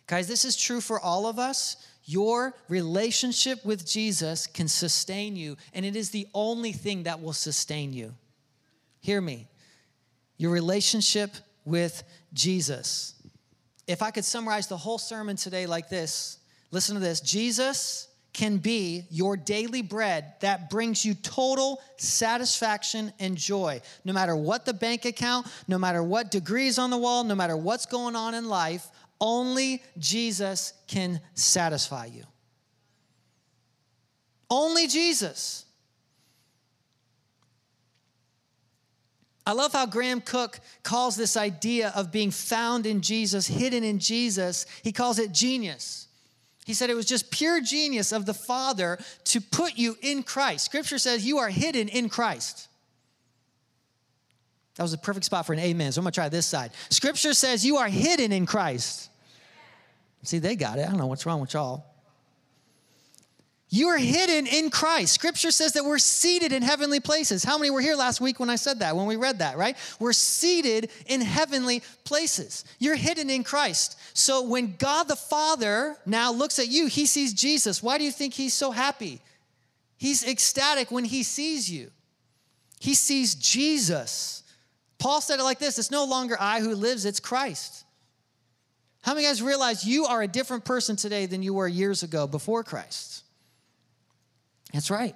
Guys, 0.08 0.28
this 0.28 0.46
is 0.46 0.56
true 0.56 0.82
for 0.82 1.00
all 1.00 1.26
of 1.26 1.40
us. 1.40 1.78
Your 2.06 2.54
relationship 2.68 3.64
with 3.64 3.86
Jesus 3.88 4.48
can 4.48 4.68
sustain 4.68 5.36
you, 5.36 5.56
and 5.74 5.86
it 5.86 5.96
is 5.96 6.10
the 6.10 6.28
only 6.34 6.74
thing 6.74 7.04
that 7.04 7.22
will 7.22 7.34
sustain 7.34 7.94
you. 7.94 8.14
Hear 9.00 9.22
me. 9.22 9.48
Your 10.38 10.52
relationship 10.52 11.32
with 11.66 12.04
Jesus. 12.34 13.16
If 13.88 14.02
I 14.02 14.12
could 14.12 14.26
summarize 14.26 14.68
the 14.68 14.78
whole 14.78 14.98
sermon 14.98 15.36
today 15.36 15.66
like 15.66 15.90
this, 15.90 16.40
listen 16.72 16.96
to 16.96 17.02
this 17.02 17.22
Jesus 17.22 18.10
can 18.34 18.58
be 18.58 19.06
your 19.12 19.38
daily 19.38 19.84
bread 19.84 20.34
that 20.42 20.70
brings 20.70 21.06
you 21.06 21.14
total 21.14 21.80
satisfaction 21.98 23.14
and 23.20 23.38
joy. 23.38 23.80
No 24.04 24.12
matter 24.12 24.36
what 24.36 24.66
the 24.66 24.74
bank 24.74 25.06
account, 25.06 25.48
no 25.68 25.78
matter 25.78 26.02
what 26.02 26.32
degrees 26.32 26.80
on 26.80 26.90
the 26.90 26.98
wall, 26.98 27.24
no 27.24 27.36
matter 27.36 27.56
what's 27.56 27.86
going 27.86 28.16
on 28.16 28.34
in 28.34 28.50
life, 28.50 28.88
only 29.22 29.82
Jesus 30.00 30.74
can 30.88 31.22
satisfy 31.36 32.06
you. 32.08 32.24
Only 34.50 34.88
Jesus. 34.88 35.66
I 39.46 39.52
love 39.52 39.74
how 39.74 39.86
Graham 39.86 40.22
Cooke 40.22 40.60
calls 40.84 41.16
this 41.16 41.36
idea 41.36 41.92
of 41.96 42.12
being 42.12 42.32
found 42.32 42.86
in 42.86 43.02
Jesus, 43.02 43.46
hidden 43.46 43.84
in 43.84 44.00
Jesus, 44.00 44.66
he 44.84 44.92
calls 44.92 45.20
it 45.20 45.32
genius. 45.32 46.08
He 46.66 46.74
said 46.74 46.90
it 46.90 46.96
was 46.96 47.06
just 47.06 47.30
pure 47.30 47.62
genius 47.62 48.12
of 48.12 48.26
the 48.26 48.34
Father 48.34 48.98
to 49.26 49.42
put 49.42 49.78
you 49.78 49.98
in 50.02 50.24
Christ. 50.24 50.66
Scripture 50.66 50.98
says 50.98 51.26
you 51.26 51.40
are 51.40 51.50
hidden 51.50 51.90
in 51.90 52.10
Christ. 52.10 52.68
That 54.76 54.84
was 54.84 54.94
a 54.94 54.98
perfect 54.98 55.26
spot 55.26 55.46
for 55.46 55.54
an 55.54 55.60
amen. 55.60 55.92
So 55.92 56.00
I'm 56.00 56.04
going 56.04 56.14
to 56.14 56.16
try 56.16 56.30
this 56.30 56.46
side. 56.46 56.72
Scripture 56.90 57.34
says 57.34 57.66
you 57.66 57.78
are 57.78 57.90
hidden 57.90 58.32
in 58.32 58.46
Christ. 58.46 59.10
See, 60.24 60.40
they 60.40 60.56
got 60.56 60.80
it. 60.80 60.84
I 60.84 60.90
don't 60.90 60.98
know 60.98 61.08
what's 61.08 61.26
wrong 61.26 61.42
with 61.42 61.54
y'all. 61.54 61.86
You 63.74 63.88
are 63.88 63.98
hidden 63.98 64.46
in 64.46 64.70
Christ. 64.70 65.16
Scripture 65.16 65.50
says 65.50 65.72
that 65.72 65.84
we're 65.84 65.98
seated 65.98 66.54
in 66.54 66.62
heavenly 66.62 67.00
places. 67.00 67.44
How 67.44 67.58
many 67.58 67.72
were 67.72 67.82
here 67.82 67.96
last 67.96 68.22
week 68.22 68.40
when 68.40 68.52
I 68.52 68.56
said 68.56 68.82
that, 68.82 68.96
when 68.96 69.08
we 69.08 69.16
read 69.16 69.40
that, 69.40 69.58
right? 69.58 69.76
We're 70.00 70.14
seated 70.14 70.92
in 71.08 71.22
heavenly 71.22 71.82
places. 72.04 72.66
You're 72.78 72.96
hidden 72.96 73.32
in 73.32 73.44
Christ. 73.44 74.00
So 74.14 74.44
when 74.44 74.76
God 74.78 75.08
the 75.08 75.16
Father 75.16 75.98
now 76.06 76.32
looks 76.32 76.60
at 76.60 76.68
you, 76.68 76.86
he 76.86 77.08
sees 77.08 77.34
Jesus. 77.34 77.82
Why 77.82 77.98
do 77.98 78.04
you 78.04 78.12
think 78.12 78.36
he's 78.36 78.54
so 78.54 78.70
happy? 78.70 79.22
He's 79.98 80.24
ecstatic 80.24 80.92
when 80.92 81.06
he 81.06 81.24
sees 81.24 81.68
you. 81.68 81.90
He 82.80 82.94
sees 82.94 83.34
Jesus. 83.34 84.44
Paul 85.00 85.20
said 85.20 85.40
it 85.40 85.44
like 85.44 85.58
this 85.58 85.80
It's 85.80 85.90
no 85.90 86.06
longer 86.06 86.38
I 86.40 86.60
who 86.60 86.76
lives, 86.76 87.06
it's 87.06 87.20
Christ. 87.20 87.86
How 89.02 89.16
many 89.16 89.26
guys 89.26 89.42
realize 89.42 89.84
you 89.84 90.06
are 90.06 90.22
a 90.22 90.28
different 90.28 90.64
person 90.64 90.96
today 90.96 91.26
than 91.26 91.42
you 91.42 91.56
were 91.56 91.68
years 91.68 92.04
ago 92.04 92.28
before 92.28 92.64
Christ? 92.64 93.23
That's 94.74 94.92
right. 94.92 95.16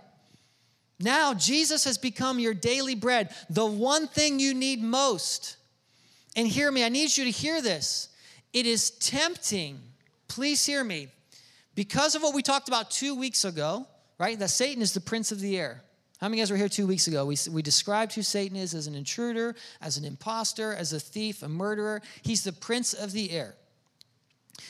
Now, 0.99 1.33
Jesus 1.33 1.83
has 1.83 1.97
become 1.97 2.39
your 2.39 2.53
daily 2.53 2.95
bread, 2.95 3.33
the 3.49 3.65
one 3.65 4.07
thing 4.07 4.39
you 4.39 4.53
need 4.53 4.81
most. 4.81 5.57
And 6.35 6.47
hear 6.47 6.71
me, 6.71 6.83
I 6.83 6.89
need 6.89 7.15
you 7.17 7.25
to 7.25 7.31
hear 7.31 7.61
this. 7.61 8.09
It 8.53 8.65
is 8.65 8.91
tempting, 8.91 9.79
please 10.27 10.65
hear 10.65 10.83
me, 10.83 11.09
because 11.75 12.15
of 12.15 12.23
what 12.23 12.33
we 12.33 12.41
talked 12.41 12.67
about 12.67 12.89
two 12.89 13.13
weeks 13.13 13.45
ago, 13.45 13.87
right? 14.17 14.39
That 14.39 14.49
Satan 14.49 14.81
is 14.81 14.93
the 14.93 15.01
prince 15.01 15.31
of 15.31 15.39
the 15.39 15.57
air. 15.57 15.83
How 16.19 16.27
many 16.27 16.41
guys 16.41 16.49
were 16.49 16.57
here 16.57 16.69
two 16.69 16.87
weeks 16.87 17.07
ago? 17.07 17.25
We, 17.25 17.37
we 17.51 17.61
described 17.61 18.13
who 18.15 18.23
Satan 18.23 18.57
is 18.57 18.73
as 18.73 18.87
an 18.87 18.95
intruder, 18.95 19.55
as 19.81 19.97
an 19.97 20.05
impostor, 20.05 20.73
as 20.73 20.93
a 20.93 20.99
thief, 20.99 21.43
a 21.43 21.47
murderer. 21.47 22.01
He's 22.23 22.43
the 22.43 22.53
prince 22.53 22.93
of 22.93 23.11
the 23.11 23.29
air. 23.29 23.53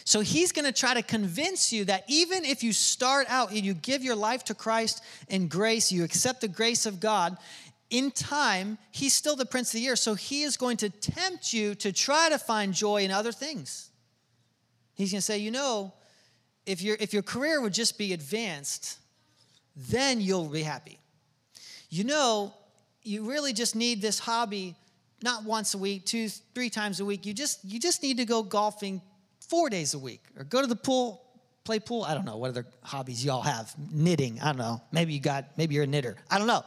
So 0.04 0.22
he's 0.22 0.52
going 0.52 0.66
to 0.66 0.72
try 0.72 0.94
to 0.94 1.02
convince 1.02 1.72
you 1.74 1.86
that 1.86 2.04
even 2.08 2.46
if 2.46 2.64
you 2.64 2.74
start 2.74 3.28
out 3.30 3.52
and 3.52 3.60
you 3.60 3.74
give 3.74 4.04
your 4.04 4.16
life 4.16 4.44
to 4.46 4.54
Christ 4.54 5.04
in 5.28 5.48
grace, 5.48 5.92
you 5.92 6.04
accept 6.04 6.42
the 6.42 6.48
grace 6.48 6.86
of 6.86 7.00
God, 7.00 7.38
in 7.90 8.12
time, 8.12 8.78
he's 8.92 9.14
still 9.14 9.36
the 9.36 9.46
prince 9.46 9.74
of 9.74 9.80
the 9.80 9.88
air. 9.88 9.96
So 9.96 10.14
he 10.14 10.44
is 10.44 10.58
going 10.58 10.78
to 10.78 10.90
tempt 10.90 11.54
you 11.54 11.76
to 11.76 11.92
try 11.92 12.30
to 12.30 12.38
find 12.38 12.74
joy 12.74 13.04
in 13.04 13.12
other 13.12 13.32
things. 13.32 13.90
He's 14.94 15.12
going 15.12 15.20
to 15.20 15.26
say, 15.26 15.38
you 15.38 15.52
know, 15.52 15.94
if, 16.66 16.82
your 16.82 16.98
if 17.00 17.14
your 17.14 17.24
career 17.24 17.62
would 17.62 17.74
just 17.74 17.98
be 17.98 18.14
advanced, 18.14 19.00
then 19.76 20.20
you'll 20.20 20.50
be 20.50 20.64
happy. 20.64 21.00
You 21.90 22.04
know, 22.04 22.54
you 23.04 23.30
really 23.30 23.54
just 23.54 23.76
need 23.76 24.02
this 24.02 24.20
hobby 24.20 24.76
not 25.24 25.46
once 25.46 25.74
a 25.74 25.78
week, 25.78 26.06
two, 26.06 26.28
three 26.28 26.70
times 26.70 27.00
a 27.00 27.06
week. 27.06 27.26
You 27.26 27.34
just 27.34 27.64
you 27.64 27.80
just 27.80 28.04
need 28.04 28.18
to 28.18 28.26
go 28.26 28.44
golfing 28.44 29.02
four 29.48 29.70
days 29.70 29.94
a 29.94 30.00
week 30.00 30.22
or 30.38 30.44
go 30.44 30.62
to 30.62 30.68
the 30.68 30.76
pool, 30.76 31.24
play 31.64 31.80
pool. 31.80 32.04
I 32.04 32.14
don't 32.14 32.26
know 32.26 32.38
what 32.38 32.50
other 32.50 32.66
hobbies 32.82 33.24
y'all 33.24 33.42
have. 33.42 33.74
Knitting, 33.92 34.40
I 34.42 34.48
don't 34.48 34.58
know. 34.58 34.82
Maybe 34.92 35.14
you 35.14 35.20
got 35.20 35.58
maybe 35.58 35.76
you're 35.76 35.84
a 35.84 35.88
knitter. 35.88 36.16
I 36.30 36.38
don't 36.38 36.48
know. 36.48 36.64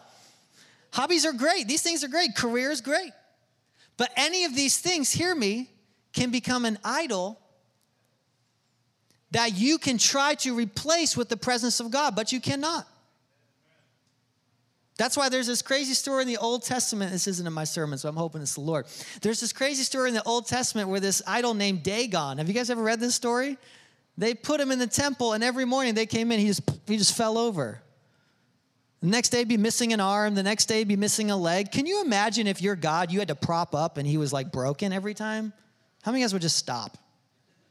Hobbies 0.93 1.25
are 1.25 1.33
great. 1.33 1.69
These 1.69 1.83
things 1.83 2.03
are 2.03 2.09
great. 2.09 2.35
Career 2.35 2.71
is 2.71 2.81
great. 2.81 3.13
But 3.97 4.11
any 4.17 4.45
of 4.45 4.57
these 4.57 4.79
things, 4.79 5.11
hear 5.11 5.35
me, 5.35 5.71
can 6.13 6.31
become 6.31 6.65
an 6.65 6.79
idol 6.85 7.39
that 9.31 9.57
you 9.57 9.79
can 9.79 9.99
try 9.99 10.35
to 10.35 10.55
replace 10.55 11.17
with 11.17 11.29
the 11.29 11.37
presence 11.37 11.81
of 11.81 11.91
God, 11.91 12.17
but 12.17 12.33
you 12.33 12.41
cannot. 12.41 12.87
That's 15.01 15.17
why 15.17 15.31
there's 15.31 15.47
this 15.47 15.63
crazy 15.63 15.95
story 15.95 16.21
in 16.21 16.29
the 16.29 16.37
Old 16.37 16.63
Testament. 16.63 17.11
This 17.11 17.27
isn't 17.27 17.47
in 17.47 17.55
my 17.55 17.65
sermon, 17.65 17.97
so 17.97 18.07
I'm 18.07 18.17
hoping 18.17 18.43
it's 18.43 18.53
the 18.53 18.61
Lord. 18.61 18.85
There's 19.23 19.41
this 19.41 19.51
crazy 19.51 19.83
story 19.83 20.11
in 20.11 20.15
the 20.15 20.23
Old 20.25 20.47
Testament 20.47 20.91
where 20.91 21.01
this 21.01 21.23
idol 21.27 21.55
named 21.55 21.83
Dagon. 21.83 22.37
Have 22.37 22.49
you 22.49 22.53
guys 22.53 22.69
ever 22.69 22.83
read 22.83 23.01
this 23.01 23.15
story? 23.15 23.57
They 24.19 24.35
put 24.35 24.61
him 24.61 24.71
in 24.71 24.79
the 24.79 24.87
temple, 24.87 25.33
and 25.33 25.43
every 25.43 25.65
morning 25.65 25.95
they 25.95 26.05
came 26.05 26.31
in, 26.31 26.39
he 26.39 26.49
just 26.49 26.71
he 26.87 26.99
just 26.99 27.17
fell 27.17 27.39
over. 27.39 27.81
The 29.01 29.07
next 29.07 29.31
day, 29.31 29.39
he'd 29.39 29.49
be 29.49 29.57
missing 29.57 29.95
an 29.95 30.01
arm. 30.01 30.35
The 30.35 30.43
next 30.43 30.67
day, 30.67 30.81
he'd 30.81 30.89
be 30.89 30.97
missing 30.97 31.31
a 31.31 31.37
leg. 31.39 31.73
Can 31.73 31.87
you 31.87 32.05
imagine 32.05 32.47
if 32.47 32.61
you're 32.61 32.77
God, 32.77 33.11
you 33.11 33.21
had 33.21 33.29
to 33.29 33.35
prop 33.35 33.75
up 33.75 33.97
and 33.97 34.07
he 34.07 34.19
was 34.19 34.35
like 34.35 34.53
broken 34.53 34.93
every 34.93 35.15
time? 35.15 35.55
How 36.03 36.13
many 36.13 36.23
guys 36.23 36.35
would 36.35 36.43
just 36.43 36.59
stop? 36.59 36.99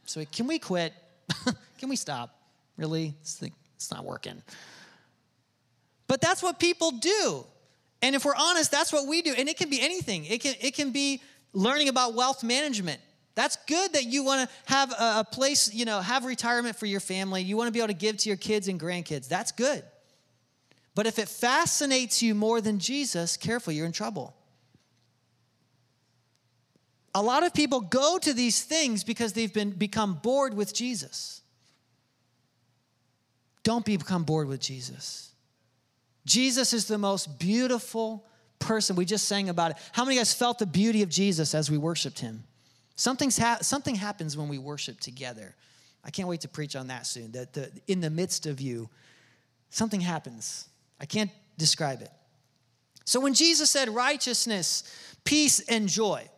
So, 0.07 0.25
can 0.25 0.47
we 0.47 0.57
quit? 0.57 0.93
Can 1.77 1.89
we 1.89 1.95
stop? 1.95 2.35
Really? 2.75 3.13
It's, 3.21 3.39
it's 3.75 3.91
not 3.91 4.03
working. 4.03 4.41
But 6.09 6.21
that's 6.21 6.41
what 6.41 6.59
people 6.59 6.89
do. 6.89 7.45
And 8.01 8.15
if 8.15 8.25
we're 8.25 8.35
honest, 8.35 8.71
that's 8.71 8.91
what 8.91 9.07
we 9.07 9.21
do. 9.21 9.33
And 9.37 9.47
it 9.47 9.57
can 9.57 9.69
be 9.69 9.79
anything. 9.79 10.25
It 10.25 10.41
can, 10.41 10.55
it 10.59 10.73
can 10.73 10.91
be 10.91 11.21
learning 11.53 11.87
about 11.87 12.15
wealth 12.15 12.43
management. 12.43 12.99
That's 13.35 13.57
good 13.67 13.93
that 13.93 14.05
you 14.05 14.23
want 14.23 14.49
to 14.49 14.55
have 14.73 14.91
a, 14.99 15.23
place, 15.23 15.71
you 15.71 15.85
know, 15.85 15.99
have 15.99 16.25
retirement 16.25 16.75
for 16.75 16.87
your 16.87 16.99
family. 16.99 17.43
You 17.43 17.55
want 17.57 17.67
to 17.67 17.71
be 17.71 17.77
able 17.77 17.89
to 17.89 17.93
give 17.93 18.17
to 18.17 18.29
your 18.29 18.37
kids 18.37 18.67
and 18.67 18.79
grandkids. 18.79 19.27
That's 19.27 19.51
good. 19.51 19.83
But 20.95 21.05
if 21.05 21.19
it 21.19 21.29
fascinates 21.29 22.23
you 22.23 22.33
more 22.33 22.59
than 22.59 22.79
Jesus, 22.79 23.37
careful, 23.37 23.71
you're 23.71 23.85
in 23.85 23.91
trouble. 23.91 24.35
A 27.13 27.21
lot 27.21 27.45
of 27.45 27.53
people 27.53 27.81
go 27.81 28.17
to 28.17 28.33
these 28.33 28.63
things 28.63 29.03
because 29.03 29.33
they've 29.33 29.53
been 29.53 29.71
become 29.71 30.15
bored 30.15 30.55
with 30.55 30.73
Jesus. 30.73 31.41
Don't 33.63 33.85
become 33.85 34.23
bored 34.23 34.47
with 34.47 34.59
Jesus. 34.59 35.28
Jesus 36.25 36.73
is 36.73 36.85
the 36.85 36.97
most 36.97 37.39
beautiful 37.39 38.25
person. 38.59 38.95
We 38.95 39.05
just 39.05 39.27
sang 39.27 39.49
about 39.49 39.71
it. 39.71 39.77
How 39.93 40.03
many 40.03 40.17
of 40.17 40.21
guys 40.21 40.33
felt 40.33 40.59
the 40.59 40.65
beauty 40.65 41.01
of 41.01 41.09
Jesus 41.09 41.55
as 41.55 41.71
we 41.71 41.77
worshiped 41.77 42.19
him? 42.19 42.43
Something's 42.95 43.37
ha- 43.37 43.59
something 43.61 43.95
happens 43.95 44.35
when 44.35 44.49
we 44.49 44.57
worship 44.57 44.99
together. 44.99 45.55
I 46.03 46.11
can't 46.11 46.27
wait 46.27 46.41
to 46.41 46.47
preach 46.47 46.75
on 46.75 46.87
that 46.87 47.07
soon. 47.07 47.31
That 47.31 47.53
the, 47.53 47.71
in 47.87 48.01
the 48.01 48.09
midst 48.09 48.45
of 48.45 48.59
you, 48.59 48.89
something 49.69 50.01
happens. 50.01 50.67
I 50.99 51.05
can't 51.05 51.31
describe 51.57 52.01
it. 52.01 52.11
So 53.05 53.19
when 53.19 53.33
Jesus 53.33 53.69
said 53.69 53.89
righteousness, 53.89 54.83
peace, 55.23 55.61
and 55.61 55.87
joy, 55.87 56.29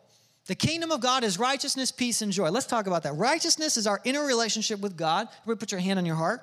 the 0.46 0.54
kingdom 0.54 0.90
of 0.90 1.00
God 1.00 1.22
is 1.22 1.38
righteousness, 1.38 1.92
peace, 1.92 2.22
and 2.22 2.32
joy. 2.32 2.50
Let's 2.50 2.66
talk 2.66 2.86
about 2.86 3.02
that. 3.04 3.14
Righteousness 3.14 3.76
is 3.76 3.86
our 3.86 4.00
inner 4.04 4.24
relationship 4.24 4.80
with 4.80 4.96
God. 4.96 5.28
Everybody 5.42 5.58
put 5.58 5.72
your 5.72 5.80
hand 5.80 5.98
on 5.98 6.06
your 6.06 6.16
heart. 6.16 6.42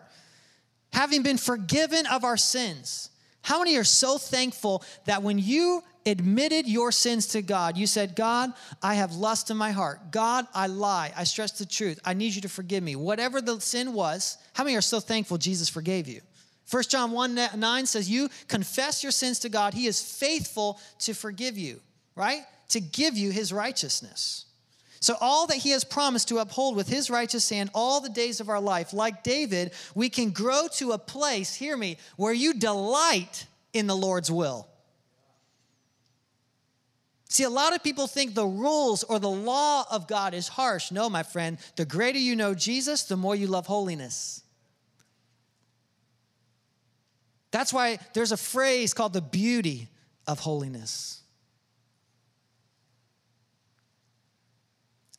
Having 0.93 1.23
been 1.23 1.37
forgiven 1.37 2.05
of 2.07 2.23
our 2.23 2.37
sins. 2.37 3.09
How 3.41 3.59
many 3.59 3.77
are 3.77 3.83
so 3.83 4.17
thankful 4.17 4.83
that 5.05 5.23
when 5.23 5.39
you 5.39 5.81
admitted 6.05 6.67
your 6.67 6.91
sins 6.91 7.27
to 7.27 7.41
God, 7.41 7.77
you 7.77 7.87
said, 7.87 8.15
God, 8.15 8.51
I 8.81 8.95
have 8.95 9.15
lust 9.15 9.49
in 9.49 9.57
my 9.57 9.71
heart. 9.71 10.11
God, 10.11 10.45
I 10.53 10.67
lie. 10.67 11.13
I 11.15 11.23
stress 11.23 11.51
the 11.51 11.65
truth. 11.65 11.99
I 12.03 12.13
need 12.13 12.35
you 12.35 12.41
to 12.41 12.49
forgive 12.49 12.83
me. 12.83 12.95
Whatever 12.95 13.41
the 13.41 13.59
sin 13.59 13.93
was, 13.93 14.37
how 14.53 14.63
many 14.63 14.75
are 14.75 14.81
so 14.81 14.99
thankful 14.99 15.37
Jesus 15.37 15.69
forgave 15.69 16.07
you? 16.07 16.21
1 16.71 16.83
John 16.83 17.11
1 17.11 17.39
9 17.55 17.85
says, 17.85 18.09
You 18.09 18.29
confess 18.47 19.03
your 19.03 19.11
sins 19.11 19.39
to 19.39 19.49
God. 19.49 19.73
He 19.73 19.87
is 19.87 20.01
faithful 20.01 20.79
to 20.99 21.13
forgive 21.13 21.57
you, 21.57 21.79
right? 22.15 22.43
to 22.69 22.79
give 22.79 23.17
you 23.17 23.31
his 23.31 23.51
righteousness. 23.51 24.45
So, 25.01 25.15
all 25.21 25.47
that 25.47 25.57
he 25.57 25.69
has 25.69 25.83
promised 25.83 26.27
to 26.27 26.39
uphold 26.39 26.75
with 26.75 26.89
his 26.89 27.09
righteous 27.09 27.49
hand 27.49 27.69
all 27.73 28.01
the 28.01 28.09
days 28.09 28.41
of 28.41 28.49
our 28.49 28.59
life, 28.59 28.93
like 28.93 29.23
David, 29.23 29.71
we 29.95 30.09
can 30.09 30.31
grow 30.31 30.67
to 30.73 30.91
a 30.91 30.97
place, 30.97 31.55
hear 31.55 31.77
me, 31.77 31.97
where 32.17 32.33
you 32.33 32.53
delight 32.53 33.45
in 33.71 33.87
the 33.87 33.95
Lord's 33.95 34.29
will. 34.29 34.67
See, 37.29 37.43
a 37.43 37.49
lot 37.49 37.75
of 37.75 37.83
people 37.83 38.07
think 38.07 38.33
the 38.33 38.45
rules 38.45 39.03
or 39.03 39.19
the 39.19 39.29
law 39.29 39.85
of 39.89 40.07
God 40.07 40.33
is 40.33 40.47
harsh. 40.47 40.91
No, 40.91 41.09
my 41.09 41.23
friend, 41.23 41.59
the 41.75 41.85
greater 41.85 42.17
you 42.17 42.35
know 42.35 42.55
Jesus, 42.55 43.03
the 43.03 43.15
more 43.15 43.35
you 43.35 43.47
love 43.47 43.67
holiness. 43.67 44.41
That's 47.51 47.71
why 47.71 47.99
there's 48.13 48.31
a 48.31 48.37
phrase 48.37 48.93
called 48.93 49.13
the 49.13 49.21
beauty 49.21 49.87
of 50.27 50.39
holiness. 50.39 51.18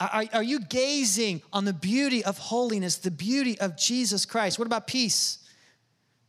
Are, 0.00 0.24
are 0.32 0.42
you 0.42 0.60
gazing 0.60 1.42
on 1.52 1.66
the 1.66 1.74
beauty 1.74 2.24
of 2.24 2.38
holiness, 2.38 2.96
the 2.96 3.10
beauty 3.10 3.60
of 3.60 3.76
Jesus 3.76 4.24
Christ? 4.24 4.58
What 4.58 4.66
about 4.66 4.86
peace? 4.86 5.38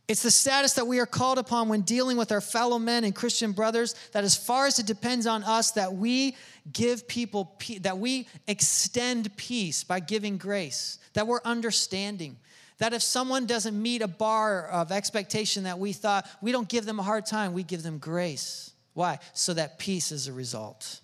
It's 0.08 0.22
the 0.22 0.30
status 0.30 0.74
that 0.74 0.86
we 0.86 0.98
are 0.98 1.06
called 1.06 1.38
upon 1.38 1.70
when 1.70 1.80
dealing 1.80 2.18
with 2.18 2.32
our 2.32 2.42
fellow 2.42 2.78
men 2.78 3.04
and 3.04 3.14
Christian 3.14 3.52
brothers 3.52 3.94
that 4.12 4.24
as 4.24 4.36
far 4.36 4.66
as 4.66 4.78
it 4.78 4.84
depends 4.84 5.26
on 5.26 5.42
us 5.42 5.70
that 5.70 5.94
we 5.94 6.36
give 6.70 7.08
people 7.08 7.56
that 7.80 7.96
we 7.96 8.28
extend 8.46 9.34
peace 9.38 9.84
by 9.84 10.00
giving 10.00 10.36
grace, 10.36 10.98
that 11.14 11.26
we're 11.26 11.40
understanding. 11.44 12.36
That 12.76 12.92
if 12.92 13.00
someone 13.02 13.46
doesn't 13.46 13.80
meet 13.80 14.02
a 14.02 14.08
bar 14.08 14.66
of 14.66 14.92
expectation 14.92 15.64
that 15.64 15.78
we 15.78 15.94
thought, 15.94 16.28
we 16.42 16.52
don't 16.52 16.68
give 16.68 16.84
them 16.84 16.98
a 16.98 17.02
hard 17.02 17.24
time, 17.24 17.54
we 17.54 17.62
give 17.62 17.82
them 17.82 17.96
grace. 17.96 18.72
Why? 18.92 19.18
So 19.32 19.54
that 19.54 19.78
peace 19.78 20.12
is 20.12 20.28
a 20.28 20.32
result. 20.32 21.00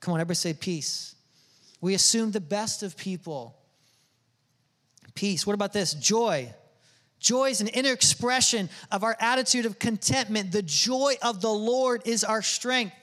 Come 0.00 0.12
on, 0.12 0.20
everybody 0.20 0.36
say 0.36 0.52
peace. 0.52 1.15
We 1.80 1.94
assume 1.94 2.30
the 2.30 2.40
best 2.40 2.82
of 2.82 2.96
people. 2.96 3.56
Peace. 5.14 5.46
What 5.46 5.54
about 5.54 5.72
this? 5.72 5.94
Joy. 5.94 6.52
Joy 7.18 7.50
is 7.50 7.60
an 7.60 7.68
inner 7.68 7.92
expression 7.92 8.68
of 8.92 9.02
our 9.02 9.16
attitude 9.18 9.66
of 9.66 9.78
contentment. 9.78 10.52
The 10.52 10.62
joy 10.62 11.14
of 11.22 11.40
the 11.40 11.50
Lord 11.50 12.02
is 12.04 12.24
our 12.24 12.42
strength. 12.42 12.94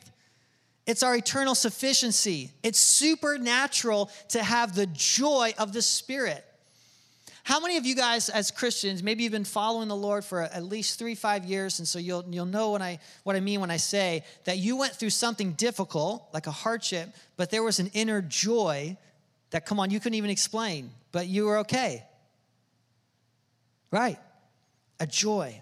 It's 0.85 1.01
our 1.03 1.15
eternal 1.15 1.55
sufficiency. 1.55 2.51
It's 2.61 2.79
supernatural 2.79 4.11
to 4.29 4.43
have 4.43 4.75
the 4.75 4.87
joy 4.87 5.53
of 5.57 5.73
the 5.73 5.81
Spirit. 5.81 6.45
How 7.43 7.59
many 7.59 7.75
of 7.75 7.85
you 7.85 7.93
guys, 7.93 8.29
as 8.29 8.51
Christians, 8.51 9.03
maybe 9.03 9.23
you've 9.23 9.33
been 9.33 9.43
following 9.43 9.89
the 9.89 9.95
Lord 9.95 10.23
for 10.23 10.41
at 10.41 10.63
least 10.63 10.97
three, 10.97 11.13
five 11.13 11.43
years, 11.43 11.79
and 11.79 11.87
so 11.87 11.99
you'll, 11.99 12.23
you'll 12.29 12.45
know 12.45 12.69
what 12.69 12.81
I, 12.81 12.99
what 13.23 13.35
I 13.35 13.41
mean 13.41 13.59
when 13.59 13.69
I 13.69 13.77
say 13.77 14.23
that 14.45 14.59
you 14.59 14.77
went 14.77 14.93
through 14.93 15.09
something 15.09 15.51
difficult, 15.51 16.25
like 16.33 16.47
a 16.47 16.51
hardship, 16.51 17.09
but 17.35 17.51
there 17.51 17.61
was 17.61 17.79
an 17.79 17.91
inner 17.93 18.21
joy 18.21 18.95
that, 19.51 19.65
come 19.65 19.77
on, 19.77 19.89
you 19.89 19.99
couldn't 19.99 20.17
even 20.17 20.29
explain, 20.29 20.89
but 21.11 21.27
you 21.27 21.45
were 21.45 21.57
okay. 21.59 22.05
Right? 23.91 24.17
A 25.01 25.05
joy. 25.05 25.59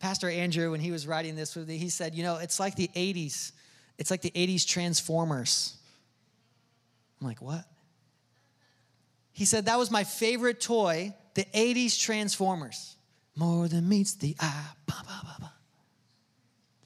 Pastor 0.00 0.28
Andrew, 0.28 0.70
when 0.70 0.80
he 0.80 0.90
was 0.90 1.06
writing 1.06 1.34
this 1.34 1.56
with 1.56 1.66
me, 1.66 1.78
he 1.78 1.88
said, 1.88 2.14
you 2.14 2.22
know, 2.22 2.36
it's 2.36 2.60
like 2.60 2.76
the 2.76 2.88
80s. 2.88 3.52
It's 3.96 4.10
like 4.10 4.20
the 4.20 4.30
80s 4.32 4.66
Transformers. 4.66 5.76
I'm 7.20 7.26
like, 7.26 7.40
what? 7.40 7.64
He 9.36 9.44
said, 9.44 9.66
That 9.66 9.78
was 9.78 9.90
my 9.90 10.02
favorite 10.02 10.62
toy, 10.62 11.14
the 11.34 11.44
80s 11.44 12.00
Transformers. 12.00 12.96
More 13.36 13.68
than 13.68 13.86
meets 13.86 14.14
the 14.14 14.34
eye. 14.40 14.64
Bah, 14.86 14.94
bah, 15.06 15.20
bah, 15.38 15.48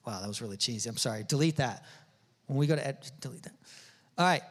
wow, 0.04 0.20
that 0.20 0.26
was 0.26 0.42
really 0.42 0.56
cheesy. 0.56 0.88
I'm 0.88 0.96
sorry. 0.96 1.22
Delete 1.22 1.58
that. 1.58 1.84
When 2.46 2.58
we 2.58 2.66
go 2.66 2.74
to 2.74 2.84
ed- 2.84 3.08
delete 3.20 3.44
that. 3.44 3.52
All 4.18 4.26
right. 4.26 4.42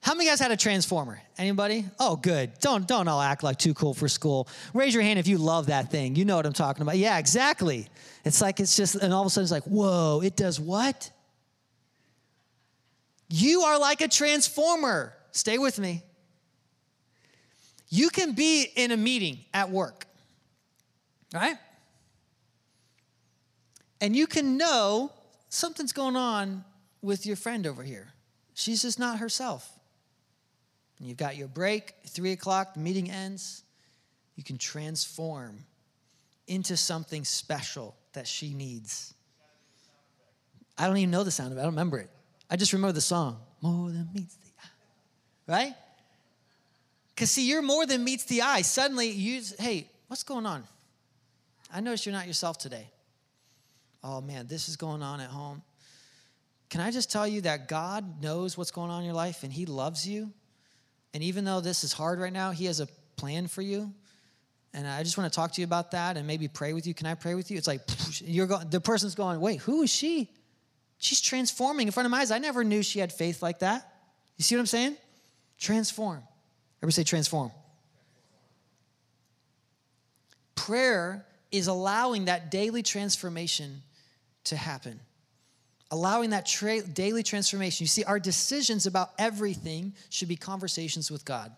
How 0.00 0.14
many 0.14 0.28
guys 0.28 0.38
had 0.38 0.52
a 0.52 0.56
transformer? 0.56 1.20
Anybody? 1.36 1.84
Oh, 1.98 2.14
good. 2.14 2.52
Don't 2.60 2.86
don't 2.86 3.08
all 3.08 3.20
act 3.20 3.42
like 3.42 3.58
too 3.58 3.74
cool 3.74 3.92
for 3.92 4.06
school. 4.06 4.46
Raise 4.72 4.94
your 4.94 5.02
hand 5.02 5.18
if 5.18 5.26
you 5.26 5.36
love 5.36 5.66
that 5.66 5.90
thing. 5.90 6.14
You 6.14 6.24
know 6.24 6.36
what 6.36 6.46
I'm 6.46 6.52
talking 6.52 6.82
about. 6.82 6.96
Yeah, 6.96 7.18
exactly. 7.18 7.88
It's 8.24 8.40
like 8.40 8.60
it's 8.60 8.76
just, 8.76 8.94
and 8.94 9.12
all 9.12 9.22
of 9.22 9.26
a 9.26 9.30
sudden 9.30 9.46
it's 9.46 9.50
like, 9.52 9.64
whoa, 9.64 10.20
it 10.22 10.36
does 10.36 10.60
what? 10.60 11.10
You 13.28 13.62
are 13.62 13.80
like 13.80 14.00
a 14.00 14.08
transformer. 14.08 15.12
Stay 15.32 15.58
with 15.58 15.80
me. 15.80 16.04
You 17.90 18.08
can 18.08 18.32
be 18.32 18.66
in 18.76 18.92
a 18.92 18.96
meeting 18.96 19.40
at 19.52 19.68
work, 19.70 20.06
right? 21.34 21.56
And 24.00 24.14
you 24.16 24.26
can 24.28 24.56
know 24.56 25.12
something's 25.48 25.92
going 25.92 26.16
on 26.16 26.64
with 27.02 27.26
your 27.26 27.36
friend 27.36 27.66
over 27.66 27.82
here. 27.82 28.08
She's 28.54 28.82
just 28.82 28.98
not 28.98 29.18
herself. 29.18 29.68
And 30.98 31.08
you've 31.08 31.16
got 31.16 31.36
your 31.36 31.48
break, 31.48 31.94
three 32.06 32.32
o'clock, 32.32 32.74
the 32.74 32.80
meeting 32.80 33.10
ends. 33.10 33.64
You 34.36 34.44
can 34.44 34.56
transform 34.56 35.64
into 36.46 36.76
something 36.76 37.24
special 37.24 37.96
that 38.12 38.26
she 38.26 38.54
needs. 38.54 39.14
I 40.78 40.86
don't 40.86 40.96
even 40.96 41.10
know 41.10 41.24
the 41.24 41.30
sound 41.30 41.52
of 41.52 41.58
it, 41.58 41.60
I 41.60 41.64
don't 41.64 41.72
remember 41.72 41.98
it. 41.98 42.10
I 42.48 42.56
just 42.56 42.72
remember 42.72 42.92
the 42.92 43.00
song, 43.00 43.38
More 43.60 43.90
Than 43.90 44.08
Meets 44.14 44.34
the 44.36 44.50
Eye. 44.62 44.68
Right? 45.46 45.74
Because, 47.20 47.32
see, 47.32 47.46
you're 47.46 47.60
more 47.60 47.84
than 47.84 48.02
meets 48.02 48.24
the 48.24 48.40
eye. 48.40 48.62
Suddenly, 48.62 49.10
you, 49.10 49.42
hey, 49.58 49.90
what's 50.06 50.22
going 50.22 50.46
on? 50.46 50.64
I 51.70 51.80
notice 51.80 52.06
you're 52.06 52.14
not 52.14 52.26
yourself 52.26 52.56
today. 52.56 52.88
Oh, 54.02 54.22
man, 54.22 54.46
this 54.46 54.70
is 54.70 54.76
going 54.76 55.02
on 55.02 55.20
at 55.20 55.28
home. 55.28 55.60
Can 56.70 56.80
I 56.80 56.90
just 56.90 57.12
tell 57.12 57.28
you 57.28 57.42
that 57.42 57.68
God 57.68 58.22
knows 58.22 58.56
what's 58.56 58.70
going 58.70 58.90
on 58.90 59.00
in 59.00 59.04
your 59.04 59.14
life 59.14 59.42
and 59.42 59.52
He 59.52 59.66
loves 59.66 60.08
you? 60.08 60.32
And 61.12 61.22
even 61.22 61.44
though 61.44 61.60
this 61.60 61.84
is 61.84 61.92
hard 61.92 62.20
right 62.20 62.32
now, 62.32 62.52
He 62.52 62.64
has 62.64 62.80
a 62.80 62.86
plan 63.16 63.48
for 63.48 63.60
you. 63.60 63.92
And 64.72 64.88
I 64.88 65.02
just 65.02 65.18
want 65.18 65.30
to 65.30 65.36
talk 65.36 65.52
to 65.52 65.60
you 65.60 65.66
about 65.66 65.90
that 65.90 66.16
and 66.16 66.26
maybe 66.26 66.48
pray 66.48 66.72
with 66.72 66.86
you. 66.86 66.94
Can 66.94 67.06
I 67.06 67.16
pray 67.16 67.34
with 67.34 67.50
you? 67.50 67.58
It's 67.58 67.66
like 67.66 67.82
you're 68.24 68.46
going, 68.46 68.70
the 68.70 68.80
person's 68.80 69.14
going, 69.14 69.40
wait, 69.40 69.60
who 69.60 69.82
is 69.82 69.90
she? 69.90 70.30
She's 70.96 71.20
transforming 71.20 71.86
in 71.86 71.92
front 71.92 72.06
of 72.06 72.12
my 72.12 72.20
eyes. 72.20 72.30
I 72.30 72.38
never 72.38 72.64
knew 72.64 72.82
she 72.82 72.98
had 72.98 73.12
faith 73.12 73.42
like 73.42 73.58
that. 73.58 73.86
You 74.38 74.42
see 74.42 74.54
what 74.54 74.60
I'm 74.60 74.66
saying? 74.66 74.96
Transform. 75.58 76.22
Everybody 76.80 76.94
say 76.94 77.04
transform. 77.04 77.52
Prayer 80.54 81.26
is 81.50 81.66
allowing 81.66 82.26
that 82.26 82.50
daily 82.50 82.82
transformation 82.82 83.82
to 84.44 84.56
happen. 84.56 85.00
Allowing 85.90 86.30
that 86.30 86.46
tra- 86.46 86.82
daily 86.82 87.22
transformation. 87.22 87.84
You 87.84 87.88
see, 87.88 88.04
our 88.04 88.20
decisions 88.20 88.86
about 88.86 89.10
everything 89.18 89.94
should 90.08 90.28
be 90.28 90.36
conversations 90.36 91.10
with 91.10 91.24
God. 91.24 91.52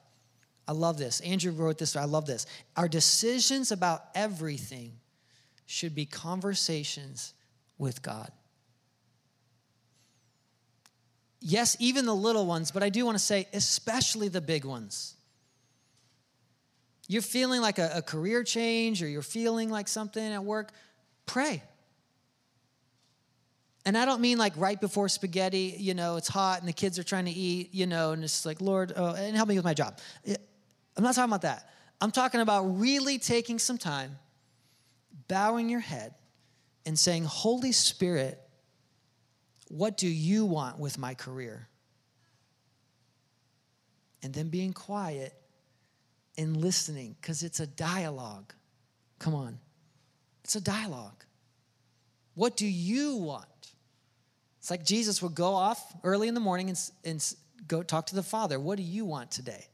I 0.66 0.72
love 0.72 0.98
this. 0.98 1.20
Andrew 1.20 1.52
wrote 1.52 1.78
this. 1.78 1.96
I 1.96 2.04
love 2.04 2.26
this. 2.26 2.46
Our 2.76 2.88
decisions 2.88 3.72
about 3.72 4.04
everything 4.14 4.92
should 5.66 5.94
be 5.94 6.06
conversations 6.06 7.35
with 7.78 8.02
God. 8.02 8.30
Yes, 11.44 11.76
even 11.81 12.07
the 12.07 12.14
little 12.14 12.46
ones, 12.46 12.70
but 12.70 12.83
I 12.83 12.88
do 12.88 13.05
want 13.05 13.16
to 13.16 13.22
say, 13.22 13.48
especially 13.52 14.28
the 14.28 14.40
big 14.40 14.64
ones. 14.64 15.16
You're 17.09 17.20
feeling 17.20 17.61
like 17.61 17.78
a, 17.78 17.90
a, 17.96 18.02
career 18.02 18.44
change 18.44 19.02
or 19.02 19.09
you're 19.09 19.22
feeling 19.22 19.68
like 19.68 19.88
something 19.88 20.22
at 20.22 20.44
work, 20.44 20.70
pray. 21.26 21.62
And 23.85 23.98
I 23.98 24.05
don't 24.05 24.20
mean 24.20 24.38
like 24.38 24.52
right 24.57 24.81
before 24.81 25.09
spaghetti, 25.09 25.74
you 25.76 25.94
know, 25.94 26.16
it's 26.16 26.28
hot 26.28 26.61
and 26.61 26.68
the 26.68 26.72
kids 26.72 26.98
are 27.00 27.02
trying 27.02 27.24
to 27.24 27.33
eat, 27.33 27.74
you 27.74 27.87
know, 27.87 28.12
and 28.12 28.22
it's 28.22 28.46
like, 28.46 28.61
Lord, 28.61 28.92
oh, 28.94 29.14
and 29.14 29.35
help 29.35 29.48
me 29.48 29.57
with 29.57 29.64
my 29.64 29.74
job. 29.74 29.98
I'm 30.96 31.02
not 31.02 31.16
talking 31.16 31.31
about 31.31 31.42
that. 31.42 31.68
I'm 32.00 32.12
talking 32.12 32.40
about 32.40 32.62
really 32.78 33.18
taking 33.18 33.59
some 33.59 33.78
time, 33.78 34.18
bowing 35.26 35.68
your 35.68 35.81
head, 35.81 36.14
and 36.87 36.96
saying, 36.96 37.24
Holy 37.24 37.72
Spirit, 37.72 38.40
what 39.72 39.96
do 39.96 40.06
you 40.06 40.44
want 40.44 40.78
with 40.78 40.98
my 40.98 41.14
career? 41.14 41.66
And 44.22 44.35
then 44.35 44.50
being 44.50 44.74
quiet 44.74 45.32
and 46.37 46.58
listening 46.58 47.16
because 47.18 47.42
it's 47.42 47.58
a 47.58 47.66
dialogue. 47.66 48.52
Come 49.18 49.35
on. 49.35 49.58
It's 50.44 50.56
a 50.56 50.61
dialogue. 50.61 51.24
What 52.35 52.54
do 52.54 52.66
you 52.66 53.16
want? 53.16 53.46
It's 54.58 54.70
like 54.70 54.85
Jesus 54.85 55.22
would 55.22 55.35
go 55.35 55.54
off 55.54 55.82
early 56.04 56.28
in 56.28 56.35
the 56.35 56.40
morning 56.40 56.68
and, 56.68 56.78
and 57.02 57.35
go 57.66 57.82
talk 57.82 58.06
to 58.08 58.14
the 58.14 58.22
Father. 58.22 58.61
What 58.61 58.76
do 58.76 58.82
you 58.82 59.06
want 59.06 59.30
today? 59.30 59.68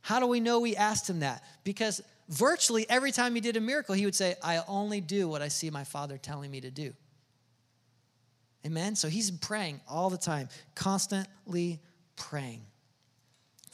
How 0.00 0.20
do 0.20 0.26
we 0.26 0.40
know 0.40 0.58
we 0.58 0.74
asked 0.74 1.08
him 1.08 1.20
that? 1.20 1.44
Because 1.64 2.00
virtually 2.30 2.86
every 2.88 3.12
time 3.12 3.34
he 3.34 3.42
did 3.42 3.58
a 3.58 3.60
miracle, 3.60 3.94
he 3.94 4.06
would 4.06 4.14
say, 4.14 4.36
I 4.42 4.62
only 4.66 5.02
do 5.02 5.28
what 5.28 5.42
I 5.42 5.48
see 5.48 5.68
my 5.68 5.84
Father 5.84 6.16
telling 6.16 6.50
me 6.50 6.62
to 6.62 6.70
do. 6.70 6.94
Amen? 8.66 8.94
So 8.94 9.08
he's 9.08 9.30
praying 9.30 9.80
all 9.88 10.10
the 10.10 10.18
time, 10.18 10.48
constantly 10.74 11.80
praying. 12.16 12.62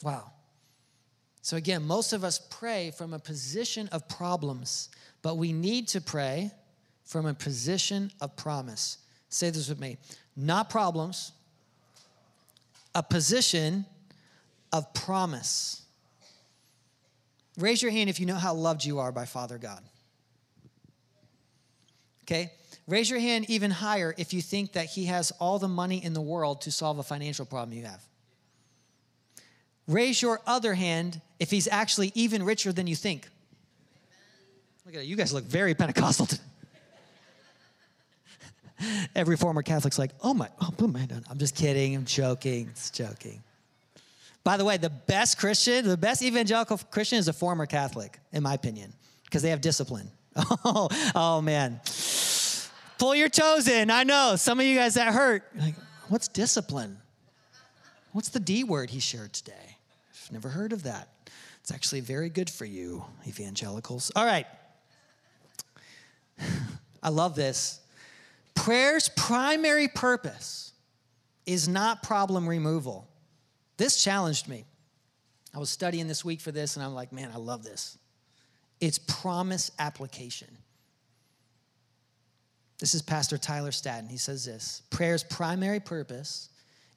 Wow. 0.01 0.31
So 1.41 1.57
again, 1.57 1.83
most 1.83 2.13
of 2.13 2.23
us 2.23 2.39
pray 2.49 2.91
from 2.91 3.13
a 3.13 3.19
position 3.19 3.89
of 3.91 4.07
problems, 4.07 4.89
but 5.21 5.37
we 5.37 5.53
need 5.53 5.87
to 5.89 6.01
pray 6.01 6.51
from 7.03 7.25
a 7.25 7.33
position 7.33 8.11
of 8.21 8.35
promise. 8.35 8.97
Say 9.29 9.49
this 9.49 9.69
with 9.69 9.79
me 9.79 9.97
not 10.35 10.69
problems, 10.69 11.31
a 12.93 13.01
position 13.01 13.85
of 14.71 14.93
promise. 14.93 15.81
Raise 17.57 17.81
your 17.81 17.91
hand 17.91 18.09
if 18.09 18.19
you 18.19 18.25
know 18.25 18.35
how 18.35 18.53
loved 18.53 18.85
you 18.85 18.99
are 18.99 19.11
by 19.11 19.25
Father 19.25 19.57
God. 19.57 19.81
Okay? 22.23 22.51
Raise 22.87 23.09
your 23.09 23.19
hand 23.19 23.49
even 23.49 23.69
higher 23.69 24.15
if 24.17 24.33
you 24.33 24.41
think 24.41 24.73
that 24.73 24.85
He 24.85 25.05
has 25.05 25.31
all 25.39 25.59
the 25.59 25.67
money 25.67 26.03
in 26.03 26.13
the 26.13 26.21
world 26.21 26.61
to 26.61 26.71
solve 26.71 26.99
a 26.99 27.03
financial 27.03 27.45
problem 27.45 27.77
you 27.77 27.85
have. 27.85 28.01
Raise 29.87 30.21
your 30.21 30.39
other 30.47 30.73
hand 30.73 31.21
if 31.39 31.51
He's 31.51 31.67
actually 31.67 32.11
even 32.15 32.43
richer 32.43 32.71
than 32.71 32.87
you 32.87 32.95
think. 32.95 33.27
Look 34.85 34.95
at 34.95 35.01
it. 35.01 35.07
You 35.07 35.17
guys 35.17 35.33
look 35.33 35.43
very 35.43 35.75
Pentecostal. 35.75 36.29
Every 39.15 39.35
former 39.35 39.63
Catholic's 39.63 39.99
like, 39.99 40.11
oh 40.23 40.33
my, 40.33 40.49
oh, 40.61 40.87
my 40.87 41.05
I'm 41.29 41.37
just 41.37 41.55
kidding. 41.55 41.95
I'm 41.95 42.05
joking. 42.05 42.67
It's 42.69 42.89
joking. 42.89 43.43
By 44.45 44.55
the 44.55 44.63
way, 44.63 44.77
the 44.77 44.89
best 44.89 45.39
Christian, 45.39 45.85
the 45.85 45.97
best 45.97 46.21
evangelical 46.21 46.77
Christian 46.89 47.17
is 47.17 47.27
a 47.27 47.33
former 47.33 47.65
Catholic, 47.65 48.17
in 48.31 48.43
my 48.43 48.53
opinion, 48.53 48.93
because 49.25 49.41
they 49.41 49.49
have 49.49 49.59
discipline. 49.59 50.09
Oh, 50.63 50.87
oh 51.15 51.41
man. 51.41 51.81
Pull 52.99 53.15
your 53.15 53.29
toes 53.29 53.67
in. 53.67 53.91
I 53.91 54.03
know 54.03 54.35
some 54.35 54.59
of 54.59 54.65
you 54.65 54.75
guys 54.75 54.95
that 54.95 55.13
hurt. 55.13 55.43
Like, 55.55 55.75
what's 56.09 56.27
discipline? 56.27 56.97
What's 58.11 58.29
the 58.29 58.39
D 58.39 58.63
word 58.63 58.89
he 58.89 58.99
shared 58.99 59.33
today? 59.33 59.77
I've 60.25 60.31
never 60.31 60.49
heard 60.49 60.73
of 60.73 60.83
that. 60.83 61.09
It's 61.61 61.71
actually 61.71 62.01
very 62.01 62.29
good 62.29 62.49
for 62.49 62.65
you, 62.65 63.03
evangelicals. 63.27 64.11
All 64.15 64.25
right. 64.25 64.47
I 67.03 67.09
love 67.09 67.35
this. 67.35 67.81
Prayer's 68.55 69.09
primary 69.09 69.87
purpose 69.87 70.73
is 71.45 71.67
not 71.67 72.03
problem 72.03 72.47
removal. 72.47 73.07
This 73.77 74.03
challenged 74.03 74.47
me. 74.47 74.65
I 75.53 75.59
was 75.59 75.69
studying 75.69 76.07
this 76.07 76.25
week 76.25 76.41
for 76.41 76.51
this, 76.51 76.75
and 76.75 76.83
I'm 76.83 76.93
like, 76.93 77.11
man, 77.11 77.31
I 77.33 77.37
love 77.37 77.63
this. 77.63 77.97
It's 78.81 78.97
promise 78.97 79.71
application. 79.79 80.49
This 82.79 82.93
is 82.93 83.01
Pastor 83.01 83.37
Tyler 83.37 83.71
Staton. 83.71 84.09
He 84.09 84.17
says 84.17 84.45
this 84.45 84.83
Prayer's 84.89 85.23
primary 85.23 85.79
purpose 85.79 86.49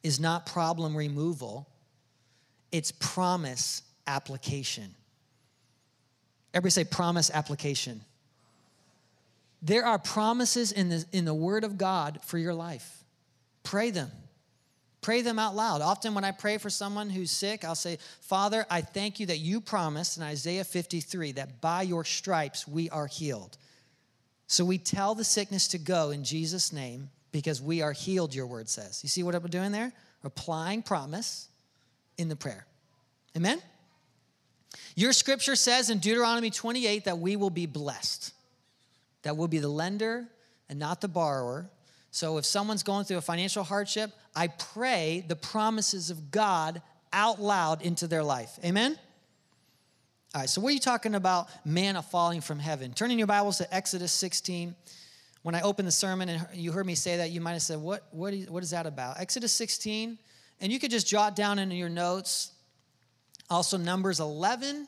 is 0.03 0.21
not 0.21 0.47
problem 0.47 0.97
removal, 0.97 1.69
it's 2.73 2.93
promise 2.93 3.83
application. 4.07 4.95
Everybody 6.53 6.71
say 6.71 6.85
promise 6.85 7.31
application. 7.31 8.01
There 9.63 9.85
are 9.85 9.99
promises 9.99 10.73
in 10.73 10.89
the, 10.89 11.05
in 11.13 11.25
the 11.25 11.35
Word 11.35 11.65
of 11.65 11.77
God 11.77 12.21
for 12.25 12.39
your 12.39 12.55
life. 12.55 13.05
Pray 13.63 13.91
them. 13.91 14.11
Pray 15.03 15.23
them 15.23 15.39
out 15.39 15.55
loud. 15.55 15.81
Often, 15.81 16.15
when 16.15 16.25
I 16.25 16.31
pray 16.31 16.59
for 16.59 16.71
someone 16.71 17.09
who's 17.09 17.31
sick, 17.31 17.65
I'll 17.65 17.75
say, 17.75 17.99
Father, 18.21 18.67
I 18.71 18.81
thank 18.81 19.21
you 19.21 19.27
that 19.27 19.39
you 19.39 19.61
promised 19.61 20.17
in 20.17 20.23
Isaiah 20.23 20.65
53 20.65 21.33
that 21.33 21.61
by 21.61 21.83
your 21.83 22.05
stripes 22.05 22.67
we 22.67 22.91
are 22.91 23.07
healed. 23.07 23.57
So 24.51 24.65
we 24.65 24.79
tell 24.79 25.15
the 25.15 25.23
sickness 25.23 25.69
to 25.69 25.79
go 25.79 26.11
in 26.11 26.25
Jesus' 26.25 26.73
name 26.73 27.11
because 27.31 27.63
we 27.63 27.83
are 27.83 27.93
healed, 27.93 28.35
your 28.35 28.49
word 28.49 28.69
says. 28.69 28.99
You 29.05 29.09
see 29.09 29.23
what 29.23 29.37
I'm 29.37 29.47
doing 29.47 29.71
there? 29.71 29.93
Applying 30.25 30.83
promise 30.83 31.49
in 32.19 32.29
the 32.29 32.35
prayer. 32.35 32.67
Amen? 33.37 33.63
Your 34.97 35.13
scripture 35.13 35.55
says 35.55 35.89
in 35.89 35.99
Deuteronomy 35.99 36.51
28 36.51 37.05
that 37.05 37.21
we 37.21 37.37
will 37.37 37.51
be 37.51 37.67
blessed, 37.67 38.35
that 39.23 39.37
we'll 39.37 39.47
be 39.47 39.61
the 39.61 39.69
lender 39.69 40.27
and 40.69 40.81
not 40.81 41.01
the 41.01 41.07
borrower, 41.07 41.71
So 42.11 42.37
if 42.39 42.45
someone's 42.45 42.83
going 42.83 43.05
through 43.05 43.19
a 43.19 43.23
financial 43.23 43.63
hardship, 43.63 44.11
I 44.35 44.49
pray 44.49 45.25
the 45.29 45.37
promises 45.37 46.11
of 46.11 46.33
God 46.33 46.83
out 47.13 47.41
loud 47.41 47.83
into 47.83 48.09
their 48.09 48.25
life. 48.25 48.59
Amen? 48.65 48.99
All 50.33 50.43
right, 50.43 50.49
so 50.49 50.61
what 50.61 50.69
are 50.69 50.75
you 50.75 50.79
talking 50.79 51.17
about 51.17 51.49
manna 51.65 52.03
falling 52.03 52.41
from 52.41 52.61
heaven? 52.61 52.93
Turning 52.93 53.19
your 53.19 53.27
Bibles 53.27 53.59
to 53.59 53.75
Exodus 53.75 54.13
16. 54.13 54.77
When 55.43 55.57
I 55.57 55.63
opened 55.63 55.89
the 55.89 55.93
sermon 55.93 56.29
and 56.29 56.47
you 56.55 56.71
heard 56.71 56.87
me 56.87 56.95
say 56.95 57.17
that, 57.17 57.33
you 57.33 57.41
might 57.41 57.55
have 57.55 57.63
said, 57.63 57.81
What, 57.81 58.07
what, 58.13 58.33
is, 58.33 58.49
what 58.49 58.63
is 58.63 58.71
that 58.71 58.87
about? 58.87 59.19
Exodus 59.19 59.51
16, 59.53 60.19
and 60.61 60.73
you 60.73 60.79
could 60.79 60.93
just 60.93 61.09
jot 61.09 61.35
down 61.35 61.59
in 61.59 61.73
your 61.73 61.89
notes 61.89 62.53
also 63.51 63.77
Numbers 63.77 64.21
11 64.21 64.87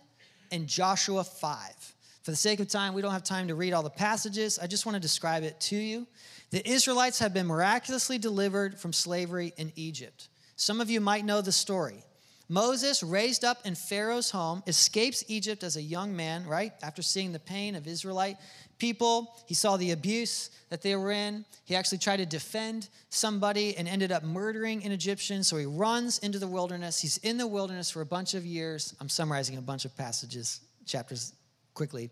and 0.52 0.68
Joshua 0.68 1.24
5. 1.24 1.94
For 2.22 2.30
the 2.30 2.36
sake 2.36 2.60
of 2.60 2.68
time, 2.68 2.94
we 2.94 3.02
don't 3.02 3.10
have 3.10 3.24
time 3.24 3.48
to 3.48 3.56
read 3.56 3.72
all 3.72 3.82
the 3.82 3.90
passages. 3.90 4.60
I 4.60 4.68
just 4.68 4.86
want 4.86 4.94
to 4.94 5.00
describe 5.00 5.42
it 5.42 5.58
to 5.62 5.76
you. 5.76 6.06
The 6.50 6.64
Israelites 6.70 7.18
have 7.18 7.34
been 7.34 7.48
miraculously 7.48 8.16
delivered 8.16 8.78
from 8.78 8.92
slavery 8.92 9.52
in 9.56 9.72
Egypt. 9.74 10.28
Some 10.54 10.80
of 10.80 10.88
you 10.88 11.00
might 11.00 11.24
know 11.24 11.40
the 11.40 11.50
story. 11.50 12.04
Moses, 12.52 13.02
raised 13.02 13.44
up 13.44 13.64
in 13.64 13.74
Pharaoh's 13.74 14.30
home, 14.30 14.62
escapes 14.66 15.24
Egypt 15.26 15.62
as 15.64 15.76
a 15.76 15.82
young 15.82 16.14
man, 16.14 16.46
right? 16.46 16.74
After 16.82 17.00
seeing 17.00 17.32
the 17.32 17.38
pain 17.38 17.74
of 17.74 17.86
Israelite 17.86 18.36
people, 18.78 19.34
he 19.46 19.54
saw 19.54 19.78
the 19.78 19.92
abuse 19.92 20.50
that 20.68 20.82
they 20.82 20.94
were 20.94 21.12
in. 21.12 21.46
He 21.64 21.74
actually 21.74 21.96
tried 21.96 22.18
to 22.18 22.26
defend 22.26 22.90
somebody 23.08 23.74
and 23.78 23.88
ended 23.88 24.12
up 24.12 24.22
murdering 24.22 24.84
an 24.84 24.92
Egyptian. 24.92 25.42
So 25.42 25.56
he 25.56 25.64
runs 25.64 26.18
into 26.18 26.38
the 26.38 26.46
wilderness. 26.46 27.00
He's 27.00 27.16
in 27.18 27.38
the 27.38 27.46
wilderness 27.46 27.90
for 27.90 28.02
a 28.02 28.06
bunch 28.06 28.34
of 28.34 28.44
years. 28.44 28.94
I'm 29.00 29.08
summarizing 29.08 29.56
a 29.56 29.62
bunch 29.62 29.86
of 29.86 29.96
passages, 29.96 30.60
chapters 30.84 31.32
quickly. 31.72 32.10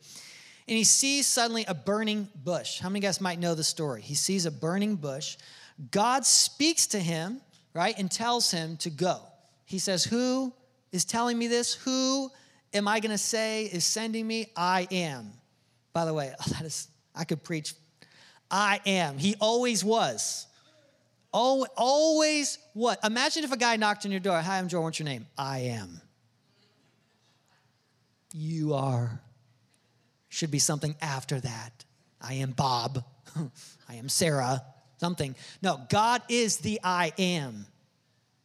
And 0.67 0.75
he 0.79 0.85
sees 0.85 1.27
suddenly 1.27 1.67
a 1.69 1.75
burning 1.75 2.29
bush. 2.35 2.81
How 2.81 2.89
many 2.89 3.01
guys 3.01 3.21
might 3.21 3.41
know 3.41 3.55
the 3.55 3.63
story? 3.63 4.01
He 4.01 4.15
sees 4.15 4.47
a 4.47 4.51
burning 4.51 4.97
bush. 4.97 5.37
God 5.91 6.25
speaks 6.25 6.87
to 6.87 6.99
him, 6.99 7.43
right, 7.75 7.95
and 7.99 8.11
tells 8.11 8.51
him 8.51 8.79
to 8.79 8.89
go. 8.89 9.21
He 9.71 9.79
says, 9.79 10.03
Who 10.03 10.53
is 10.91 11.05
telling 11.05 11.39
me 11.39 11.47
this? 11.47 11.75
Who 11.75 12.29
am 12.75 12.89
I 12.89 12.99
going 12.99 13.13
to 13.13 13.19
say 13.19 13.67
is 13.67 13.85
sending 13.85 14.27
me? 14.27 14.51
I 14.57 14.89
am. 14.91 15.31
By 15.93 16.07
the 16.07 16.13
way, 16.13 16.35
that 16.51 16.63
is, 16.63 16.89
I 17.15 17.23
could 17.23 17.45
preach. 17.45 17.75
I 18.51 18.81
am. 18.85 19.17
He 19.17 19.37
always 19.41 19.85
was. 19.85 20.49
Oh, 21.33 21.69
Always 21.77 22.59
what? 22.75 22.99
Imagine 23.05 23.45
if 23.45 23.53
a 23.53 23.57
guy 23.57 23.77
knocked 23.77 24.05
on 24.05 24.11
your 24.11 24.19
door. 24.19 24.41
Hi, 24.41 24.59
I'm 24.59 24.67
Joe. 24.67 24.81
What's 24.81 24.99
your 24.99 25.05
name? 25.05 25.29
I 25.39 25.59
am. 25.61 26.01
You 28.35 28.75
are. 28.75 29.21
Should 30.31 30.51
be 30.51 30.59
something 30.59 30.97
after 31.01 31.39
that. 31.39 31.85
I 32.21 32.35
am 32.35 32.51
Bob. 32.51 33.05
I 33.89 33.95
am 33.95 34.09
Sarah. 34.09 34.65
Something. 34.99 35.37
No, 35.63 35.81
God 35.89 36.23
is 36.29 36.57
the 36.57 36.81
I 36.83 37.13
am. 37.17 37.67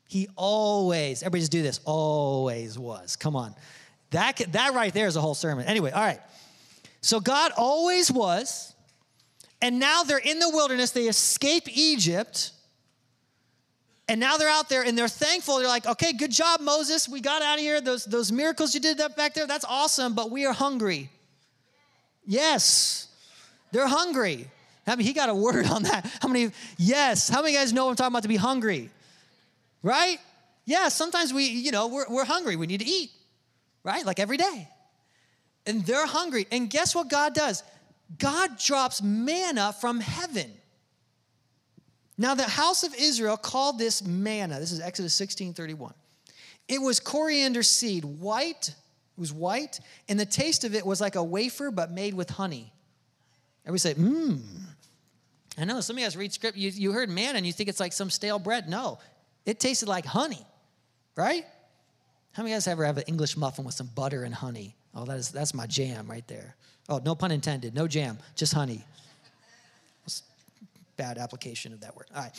He 0.08 0.28
always, 0.36 1.24
everybody 1.24 1.42
just 1.42 1.52
do 1.52 1.64
this, 1.64 1.80
always 1.84 2.78
was. 2.78 3.16
Come 3.16 3.36
on. 3.36 3.56
That, 4.12 4.38
that 4.54 4.74
right 4.74 4.94
there 4.94 5.08
is 5.08 5.16
a 5.16 5.22
whole 5.22 5.36
sermon. 5.36 5.66
Anyway, 5.66 5.92
all 5.92 6.04
right. 6.04 6.20
So 7.02 7.20
God 7.20 7.52
always 7.58 8.12
was, 8.12 8.74
and 9.62 9.80
now 9.80 10.04
they're 10.04 10.18
in 10.18 10.40
the 10.40 10.50
wilderness. 10.50 10.92
They 10.92 11.08
escape 11.08 11.64
Egypt, 11.68 12.52
and 14.08 14.20
now 14.20 14.38
they're 14.38 14.50
out 14.50 14.70
there 14.70 14.84
and 14.84 14.98
they're 14.98 15.08
thankful. 15.08 15.58
They're 15.58 15.68
like, 15.68 15.88
okay, 15.88 16.14
good 16.14 16.32
job, 16.32 16.62
Moses. 16.62 17.10
We 17.10 17.22
got 17.22 17.42
out 17.42 17.56
of 17.56 17.62
here. 17.62 17.82
Those, 17.82 18.06
those 18.06 18.32
miracles 18.32 18.74
you 18.74 18.80
did 18.80 19.02
back 19.16 19.34
there, 19.34 19.48
that's 19.48 19.66
awesome, 19.66 20.14
but 20.14 20.30
we 20.30 20.46
are 20.46 20.54
hungry. 20.54 21.10
Yes, 22.26 23.08
they're 23.72 23.88
hungry. 23.88 24.48
I 24.88 24.96
mean, 24.96 25.08
he 25.08 25.14
got 25.14 25.30
a 25.30 25.36
word 25.36 25.68
on 25.68 25.84
that. 25.84 26.10
How 26.22 26.28
many? 26.28 26.52
Yes. 26.78 27.30
How 27.30 27.42
many 27.42 27.56
guys 27.56 27.74
know 27.74 27.90
I'm 27.90 27.96
talking 27.96 28.14
about 28.14 28.24
to 28.24 28.30
be 28.30 28.36
hungry? 28.36 28.90
Right? 29.86 30.18
Yeah, 30.66 30.90
sometimes 30.90 31.32
we, 31.32 31.46
you 31.46 31.72
know, 31.72 31.88
we're, 31.88 32.06
we're 32.10 32.26
hungry. 32.26 32.56
We 32.56 32.66
need 32.66 32.80
to 32.80 32.88
eat, 32.88 33.12
right? 33.84 34.04
Like 34.04 34.20
every 34.20 34.38
day. 34.38 34.68
And 35.68 35.86
they're 35.86 36.08
hungry. 36.08 36.48
And 36.52 36.70
guess 36.70 36.96
what 36.96 37.08
God 37.08 37.36
does? 37.36 37.64
God 38.18 38.58
drops 38.58 39.02
manna 39.02 39.74
from 39.80 40.00
heaven. 40.00 40.52
Now, 42.18 42.34
the 42.34 42.44
house 42.44 42.84
of 42.84 42.96
Israel 42.96 43.38
called 43.38 43.78
this 43.78 44.04
manna. 44.04 44.60
This 44.60 44.72
is 44.72 44.80
Exodus 44.80 45.14
16 45.14 45.54
31. 45.54 45.94
It 46.68 46.82
was 46.82 47.00
coriander 47.00 47.62
seed, 47.62 48.06
white, 48.06 48.70
it 48.70 49.20
was 49.20 49.32
white, 49.32 49.80
and 50.10 50.20
the 50.20 50.26
taste 50.26 50.64
of 50.64 50.74
it 50.74 50.84
was 50.84 51.00
like 51.00 51.16
a 51.16 51.24
wafer 51.24 51.70
but 51.70 51.92
made 51.92 52.16
with 52.16 52.30
honey. 52.32 52.74
Everybody 53.66 53.80
say, 53.80 53.94
mmm. 53.94 54.42
I 55.58 55.66
know 55.66 55.80
some 55.80 55.96
of 55.96 56.00
you 56.00 56.06
guys 56.06 56.18
read 56.18 56.34
script, 56.34 56.58
you, 56.58 56.70
you 56.70 56.92
heard 56.92 57.10
manna 57.10 57.38
and 57.38 57.46
you 57.46 57.54
think 57.54 57.70
it's 57.70 57.80
like 57.80 57.94
some 57.94 58.10
stale 58.10 58.40
bread. 58.40 58.68
No, 58.68 59.00
it 59.46 59.60
tasted 59.60 59.88
like 59.88 60.06
honey, 60.06 60.46
right? 61.16 61.46
How 62.34 62.44
many 62.44 62.52
of 62.52 62.56
you 62.56 62.58
guys 62.58 62.68
ever 62.68 62.86
have 62.86 62.98
an 62.98 63.04
English 63.08 63.38
muffin 63.38 63.64
with 63.64 63.76
some 63.76 63.90
butter 63.96 64.24
and 64.24 64.34
honey? 64.34 64.76
Oh, 64.94 65.06
that 65.06 65.18
is, 65.18 65.30
that's 65.30 65.54
my 65.54 65.68
jam 65.68 66.10
right 66.10 66.28
there. 66.28 66.56
Oh, 66.90 67.00
no 67.04 67.16
pun 67.16 67.32
intended, 67.32 67.74
no 67.74 67.88
jam, 67.88 68.18
just 68.36 68.54
honey. 68.54 68.84
Bad 70.98 71.18
application 71.18 71.74
of 71.74 71.82
that 71.82 71.96
word. 71.96 72.08
All 72.16 72.22
right. 72.22 72.32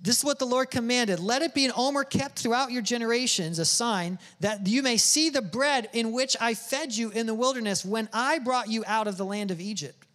This 0.00 0.18
is 0.18 0.24
what 0.24 0.38
the 0.38 0.46
Lord 0.46 0.70
commanded. 0.70 1.18
Let 1.18 1.42
it 1.42 1.54
be 1.54 1.64
an 1.64 1.72
omer 1.76 2.04
kept 2.04 2.38
throughout 2.38 2.70
your 2.70 2.82
generations, 2.82 3.58
a 3.58 3.64
sign 3.64 4.18
that 4.40 4.66
you 4.66 4.82
may 4.82 4.96
see 4.96 5.28
the 5.28 5.42
bread 5.42 5.90
in 5.92 6.12
which 6.12 6.36
I 6.40 6.54
fed 6.54 6.96
you 6.96 7.10
in 7.10 7.26
the 7.26 7.34
wilderness 7.34 7.84
when 7.84 8.08
I 8.12 8.38
brought 8.38 8.68
you 8.68 8.84
out 8.86 9.08
of 9.08 9.16
the 9.16 9.24
land 9.24 9.50
of 9.50 9.60
Egypt. 9.60 10.06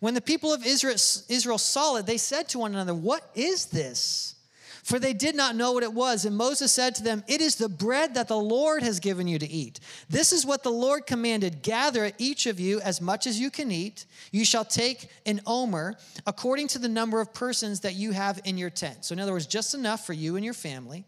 When 0.00 0.14
the 0.14 0.20
people 0.20 0.52
of 0.52 0.66
Israel, 0.66 0.94
Israel 1.28 1.58
saw 1.58 1.96
it, 1.96 2.06
they 2.06 2.16
said 2.16 2.48
to 2.50 2.58
one 2.58 2.72
another, 2.72 2.94
What 2.94 3.30
is 3.34 3.66
this? 3.66 4.34
For 4.82 4.98
they 4.98 5.12
did 5.12 5.34
not 5.34 5.56
know 5.56 5.72
what 5.72 5.82
it 5.82 5.92
was. 5.92 6.24
And 6.24 6.36
Moses 6.36 6.72
said 6.72 6.94
to 6.96 7.02
them, 7.02 7.24
It 7.26 7.40
is 7.40 7.56
the 7.56 7.68
bread 7.68 8.14
that 8.14 8.28
the 8.28 8.36
Lord 8.36 8.82
has 8.82 9.00
given 9.00 9.28
you 9.28 9.38
to 9.38 9.48
eat. 9.48 9.80
This 10.08 10.32
is 10.32 10.46
what 10.46 10.62
the 10.62 10.70
Lord 10.70 11.06
commanded 11.06 11.62
gather 11.62 12.10
each 12.18 12.46
of 12.46 12.60
you 12.60 12.80
as 12.80 13.00
much 13.00 13.26
as 13.26 13.38
you 13.38 13.50
can 13.50 13.70
eat. 13.70 14.06
You 14.32 14.44
shall 14.44 14.64
take 14.64 15.08
an 15.26 15.40
omer 15.46 15.96
according 16.26 16.68
to 16.68 16.78
the 16.78 16.88
number 16.88 17.20
of 17.20 17.32
persons 17.34 17.80
that 17.80 17.94
you 17.94 18.12
have 18.12 18.40
in 18.44 18.58
your 18.58 18.70
tent. 18.70 19.04
So, 19.04 19.12
in 19.12 19.20
other 19.20 19.32
words, 19.32 19.46
just 19.46 19.74
enough 19.74 20.06
for 20.06 20.12
you 20.12 20.36
and 20.36 20.44
your 20.44 20.54
family. 20.54 21.04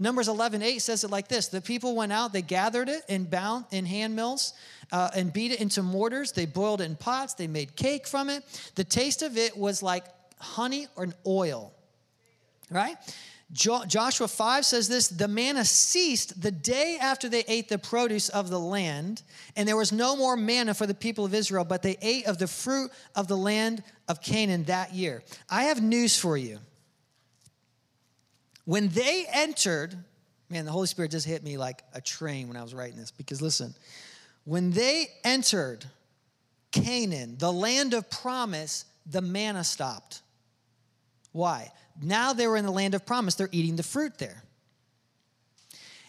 Numbers 0.00 0.28
11, 0.28 0.62
8 0.62 0.78
says 0.78 1.02
it 1.02 1.10
like 1.10 1.28
this 1.28 1.48
The 1.48 1.60
people 1.60 1.96
went 1.96 2.12
out, 2.12 2.32
they 2.32 2.42
gathered 2.42 2.88
it 2.88 3.02
and 3.08 3.28
bound 3.28 3.64
in 3.70 3.84
hand 3.84 4.14
mills 4.14 4.52
uh, 4.92 5.10
and 5.14 5.32
beat 5.32 5.50
it 5.50 5.60
into 5.60 5.82
mortars. 5.82 6.32
They 6.32 6.46
boiled 6.46 6.80
it 6.80 6.84
in 6.84 6.96
pots, 6.96 7.34
they 7.34 7.48
made 7.48 7.74
cake 7.74 8.06
from 8.06 8.28
it. 8.30 8.44
The 8.76 8.84
taste 8.84 9.22
of 9.22 9.36
it 9.36 9.56
was 9.56 9.82
like 9.82 10.04
honey 10.38 10.86
or 10.94 11.08
oil 11.26 11.72
right? 12.70 12.96
Jo- 13.52 13.84
Joshua 13.86 14.28
5 14.28 14.66
says 14.66 14.88
this 14.88 15.08
the 15.08 15.28
manna 15.28 15.64
ceased 15.64 16.40
the 16.40 16.50
day 16.50 16.98
after 17.00 17.28
they 17.28 17.44
ate 17.48 17.68
the 17.68 17.78
produce 17.78 18.28
of 18.28 18.50
the 18.50 18.60
land, 18.60 19.22
and 19.56 19.66
there 19.66 19.76
was 19.76 19.90
no 19.90 20.16
more 20.16 20.36
manna 20.36 20.74
for 20.74 20.86
the 20.86 20.94
people 20.94 21.24
of 21.24 21.32
Israel, 21.32 21.64
but 21.64 21.82
they 21.82 21.96
ate 22.02 22.26
of 22.26 22.38
the 22.38 22.46
fruit 22.46 22.90
of 23.14 23.26
the 23.26 23.36
land 23.36 23.82
of 24.06 24.20
Canaan 24.20 24.64
that 24.64 24.92
year. 24.94 25.22
I 25.48 25.64
have 25.64 25.82
news 25.82 26.18
for 26.18 26.36
you. 26.36 26.58
When 28.66 28.88
they 28.88 29.24
entered, 29.32 29.96
man, 30.50 30.66
the 30.66 30.72
Holy 30.72 30.86
Spirit 30.86 31.10
just 31.10 31.26
hit 31.26 31.42
me 31.42 31.56
like 31.56 31.82
a 31.94 32.02
train 32.02 32.48
when 32.48 32.56
I 32.58 32.62
was 32.62 32.74
writing 32.74 32.98
this, 32.98 33.10
because 33.10 33.40
listen, 33.40 33.74
when 34.44 34.72
they 34.72 35.06
entered 35.24 35.86
Canaan, 36.70 37.36
the 37.38 37.50
land 37.50 37.94
of 37.94 38.10
promise, 38.10 38.84
the 39.06 39.22
manna 39.22 39.64
stopped. 39.64 40.20
Why? 41.32 41.72
Now 42.02 42.32
they 42.32 42.46
were 42.46 42.56
in 42.56 42.64
the 42.64 42.72
land 42.72 42.94
of 42.94 43.04
promise. 43.04 43.34
They're 43.34 43.48
eating 43.52 43.76
the 43.76 43.82
fruit 43.82 44.18
there. 44.18 44.42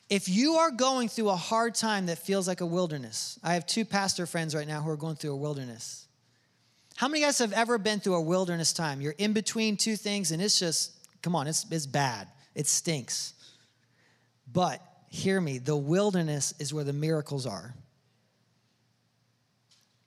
If 0.10 0.28
you 0.28 0.54
are 0.54 0.71
going 0.71 1.08
through 1.08 1.30
a 1.30 1.36
hard 1.36 1.75
time 1.75 2.08
that 2.08 2.17
feels 2.17 2.47
like 2.47 2.62
a 2.62 2.65
wilderness, 2.65 3.38
I 3.43 3.54
have 3.54 3.67
two 3.67 3.86
pastor 3.86 4.25
friends 4.25 4.56
right 4.56 4.67
now 4.67 4.82
who 4.82 4.89
are 4.89 4.97
going 4.97 5.15
through 5.15 5.34
a 5.34 5.38
wilderness. 5.38 6.08
How 6.95 7.08
many 7.08 7.21
guys 7.21 7.38
have 7.39 7.54
ever 7.54 7.78
been 7.78 7.99
through 7.99 8.15
a 8.15 8.21
wilderness 8.21 8.73
time? 8.73 9.02
You're 9.02 9.15
in 9.17 9.34
between 9.34 9.78
two 9.78 9.95
things 9.95 10.32
and 10.32 10.41
it's 10.41 10.60
just, 10.60 10.93
come 11.21 11.36
on, 11.36 11.47
it's, 11.47 11.65
it's 11.71 11.86
bad. 11.86 12.28
It 12.56 12.67
stinks. 12.67 13.34
But 14.52 14.82
hear 15.10 15.39
me, 15.39 15.60
the 15.60 15.78
wilderness 15.78 16.54
is 16.60 16.73
where 16.73 16.84
the 16.84 16.93
miracles 16.93 17.45
are. 17.45 17.73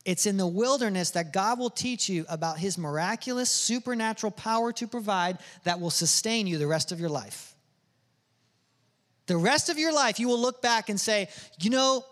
It's 0.04 0.26
in 0.26 0.36
the 0.36 0.46
wilderness 0.46 1.10
that 1.12 1.32
God 1.32 1.58
will 1.58 1.70
teach 1.70 2.08
you 2.08 2.24
about 2.28 2.58
his 2.58 2.76
miraculous 2.76 3.50
supernatural 3.50 4.32
power 4.32 4.72
to 4.72 4.86
provide 4.88 5.38
that 5.64 5.80
will 5.80 5.90
sustain 5.90 6.46
you 6.46 6.58
the 6.58 6.66
rest 6.66 6.90
of 6.90 6.98
your 6.98 7.08
life. 7.08 7.54
The 9.26 9.36
rest 9.36 9.68
of 9.68 9.78
your 9.78 9.92
life, 9.92 10.18
you 10.18 10.26
will 10.28 10.40
look 10.40 10.60
back 10.60 10.88
and 10.88 11.00
say, 11.00 11.28
you 11.60 11.70
know, 11.70 12.04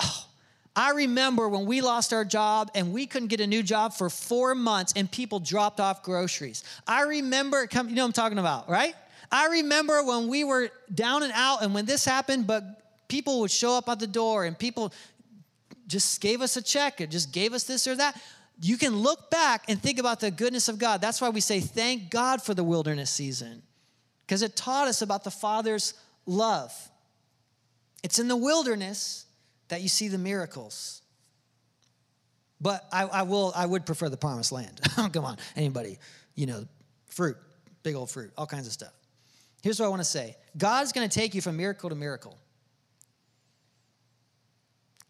oh, 0.00 0.26
I 0.74 0.90
remember 0.90 1.48
when 1.48 1.66
we 1.66 1.80
lost 1.80 2.12
our 2.12 2.24
job 2.24 2.70
and 2.74 2.92
we 2.92 3.06
couldn't 3.06 3.28
get 3.28 3.40
a 3.40 3.46
new 3.46 3.62
job 3.62 3.92
for 3.92 4.10
four 4.10 4.54
months 4.56 4.92
and 4.96 5.10
people 5.10 5.38
dropped 5.38 5.78
off 5.78 6.02
groceries. 6.02 6.64
I 6.86 7.02
remember, 7.02 7.68
you 7.72 7.82
know 7.94 8.04
I'm 8.04 8.12
talking 8.12 8.38
about, 8.38 8.68
right? 8.68 8.94
I 9.30 9.46
remember 9.46 10.02
when 10.02 10.26
we 10.26 10.42
were 10.42 10.70
down 10.92 11.22
and 11.22 11.32
out 11.34 11.62
and 11.62 11.72
when 11.72 11.86
this 11.86 12.04
happened, 12.04 12.48
but 12.48 12.64
people 13.08 13.40
would 13.40 13.50
show 13.50 13.76
up 13.76 13.88
at 13.88 14.00
the 14.00 14.06
door 14.06 14.44
and 14.44 14.58
people 14.58 14.92
just 15.90 16.20
gave 16.20 16.40
us 16.40 16.56
a 16.56 16.62
check, 16.62 17.00
it 17.00 17.10
just 17.10 17.32
gave 17.32 17.52
us 17.52 17.64
this 17.64 17.86
or 17.86 17.96
that. 17.96 18.20
you 18.62 18.76
can 18.76 18.96
look 18.96 19.30
back 19.30 19.64
and 19.68 19.82
think 19.82 19.98
about 19.98 20.20
the 20.20 20.30
goodness 20.30 20.68
of 20.68 20.78
God. 20.78 21.00
That's 21.00 21.20
why 21.20 21.30
we 21.30 21.40
say, 21.40 21.60
thank 21.60 22.10
God 22.10 22.42
for 22.42 22.54
the 22.54 22.64
wilderness 22.64 23.10
season, 23.10 23.62
because 24.26 24.42
it 24.42 24.56
taught 24.56 24.88
us 24.88 25.02
about 25.02 25.24
the 25.24 25.30
Father's 25.30 25.94
love. 26.26 26.72
It's 28.02 28.18
in 28.18 28.28
the 28.28 28.36
wilderness 28.36 29.26
that 29.68 29.82
you 29.82 29.88
see 29.88 30.08
the 30.08 30.18
miracles. 30.18 31.02
But 32.60 32.86
I, 32.92 33.04
I 33.04 33.22
will, 33.22 33.52
I 33.56 33.66
would 33.66 33.86
prefer 33.86 34.08
the 34.08 34.16
promised 34.16 34.52
land. 34.52 34.80
Come 35.12 35.24
on, 35.24 35.38
anybody, 35.56 35.98
you 36.34 36.46
know, 36.46 36.66
fruit, 37.08 37.36
big 37.82 37.94
old 37.94 38.10
fruit, 38.10 38.30
all 38.36 38.46
kinds 38.46 38.66
of 38.66 38.72
stuff. 38.72 38.92
Here's 39.62 39.80
what 39.80 39.86
I 39.86 39.88
want 39.88 40.00
to 40.00 40.08
say 40.08 40.36
God's 40.56 40.92
going 40.92 41.08
to 41.08 41.14
take 41.14 41.34
you 41.34 41.40
from 41.40 41.56
miracle 41.56 41.88
to 41.88 41.96
miracle. 41.96 42.38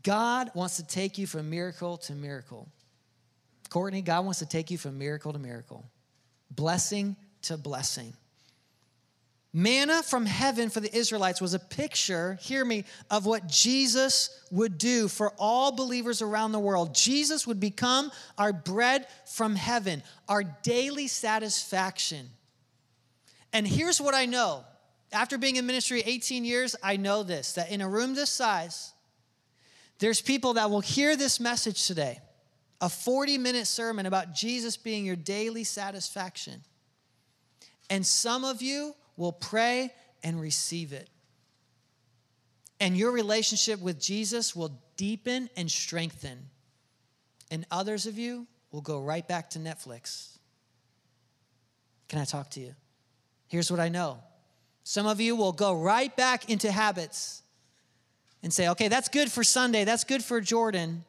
God 0.03 0.51
wants 0.55 0.77
to 0.77 0.87
take 0.87 1.19
you 1.19 1.27
from 1.27 1.51
miracle 1.51 1.97
to 1.99 2.15
miracle. 2.15 2.69
Courtney, 3.69 4.03
God 4.03 4.25
wants 4.25 4.41
to 4.41 4.47
take 4.47 4.71
you 4.71 4.79
from 4.79 4.99
miracle 4.99 5.33
to 5.33 5.39
miracle, 5.39 5.85
blessing 6.51 7.17
to 7.43 7.57
blessing. 7.57 8.13
Manna 9.53 10.03
from 10.05 10.27
heaven 10.27 10.71
for 10.71 10.79
the 10.79 10.97
Israelites 10.97 11.41
was 11.41 11.55
a 11.55 11.59
picture, 11.59 12.39
hear 12.41 12.65
me, 12.65 12.85
of 13.11 13.27
what 13.27 13.49
Jesus 13.49 14.45
would 14.53 14.79
do 14.79 15.09
for 15.09 15.33
all 15.39 15.73
believers 15.73 16.23
around 16.23 16.53
the 16.53 16.61
world. 16.61 16.95
Jesus 16.95 17.49
would 17.49 17.59
become 17.59 18.13
our 18.39 18.53
bread 18.53 19.07
from 19.27 19.57
heaven, 19.57 20.05
our 20.29 20.45
daily 20.45 21.09
satisfaction. 21.09 22.29
And 23.53 23.67
here's 23.67 24.01
what 24.01 24.15
I 24.15 24.27
know 24.27 24.65
after 25.13 25.37
being 25.37 25.57
in 25.57 25.67
ministry 25.67 26.03
18 26.07 26.45
years, 26.45 26.77
I 26.81 26.97
know 26.97 27.25
this 27.25 27.55
that 27.55 27.73
in 27.73 27.81
a 27.81 27.89
room 27.89 28.15
this 28.15 28.31
size, 28.31 28.93
there's 30.01 30.21
people 30.21 30.55
that 30.55 30.71
will 30.71 30.81
hear 30.81 31.15
this 31.15 31.39
message 31.39 31.87
today 31.87 32.19
a 32.81 32.89
40 32.89 33.37
minute 33.39 33.67
sermon 33.67 34.07
about 34.07 34.35
Jesus 34.35 34.77
being 34.79 35.05
your 35.05 35.17
daily 35.17 35.65
satisfaction. 35.65 36.63
And 37.91 38.07
some 38.07 38.43
of 38.43 38.63
you 38.63 38.95
will 39.17 39.33
pray 39.33 39.93
and 40.23 40.41
receive 40.41 40.93
it. 40.95 41.11
And 42.81 42.97
your 42.97 43.13
relationship 43.13 43.81
with 43.81 44.01
Jesus 44.01 44.57
will 44.57 44.81
deepen 44.97 45.51
and 45.57 45.71
strengthen. 45.71 46.49
And 47.51 47.67
others 47.71 48.07
of 48.07 48.17
you 48.17 48.47
will 48.73 48.81
go 48.81 48.99
right 48.99 49.27
back 49.29 49.51
to 49.51 49.59
Netflix. 49.59 50.39
Can 52.09 52.19
I 52.19 52.25
talk 52.25 52.49
to 52.53 52.61
you? 52.61 52.75
Here's 53.49 53.71
what 53.71 53.81
I 53.81 53.91
know 53.91 54.21
some 54.85 55.07
of 55.07 55.21
you 55.21 55.37
will 55.37 55.53
go 55.53 55.75
right 55.75 56.17
back 56.17 56.49
into 56.49 56.73
habits 56.73 57.43
and 58.43 58.53
say, 58.53 58.69
okay, 58.69 58.89
that's 58.89 59.09
good 59.09 59.31
for 59.31 59.45
Sunday, 59.45 59.85
that's 59.85 60.05
good 60.05 60.25
for 60.25 60.41
Jordan. 60.41 61.05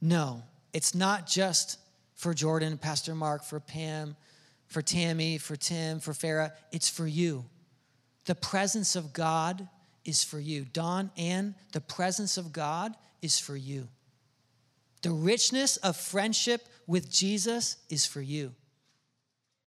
No, 0.00 0.42
it's 0.72 0.94
not 0.94 1.26
just 1.26 1.78
for 2.14 2.34
Jordan, 2.34 2.78
Pastor 2.78 3.14
Mark, 3.14 3.44
for 3.44 3.60
Pam, 3.60 4.16
for 4.66 4.82
Tammy, 4.82 5.38
for 5.38 5.56
Tim, 5.56 6.00
for 6.00 6.12
Farah. 6.12 6.52
It's 6.72 6.88
for 6.88 7.06
you. 7.06 7.44
The 8.26 8.34
presence 8.34 8.94
of 8.96 9.12
God 9.12 9.68
is 10.04 10.22
for 10.22 10.38
you. 10.38 10.64
Don 10.64 11.10
and 11.16 11.54
the 11.72 11.80
presence 11.80 12.36
of 12.36 12.52
God 12.52 12.94
is 13.22 13.38
for 13.38 13.56
you. 13.56 13.88
The 15.02 15.10
richness 15.10 15.76
of 15.78 15.96
friendship 15.96 16.68
with 16.86 17.10
Jesus 17.10 17.76
is 17.88 18.04
for 18.04 18.20
you. 18.20 18.54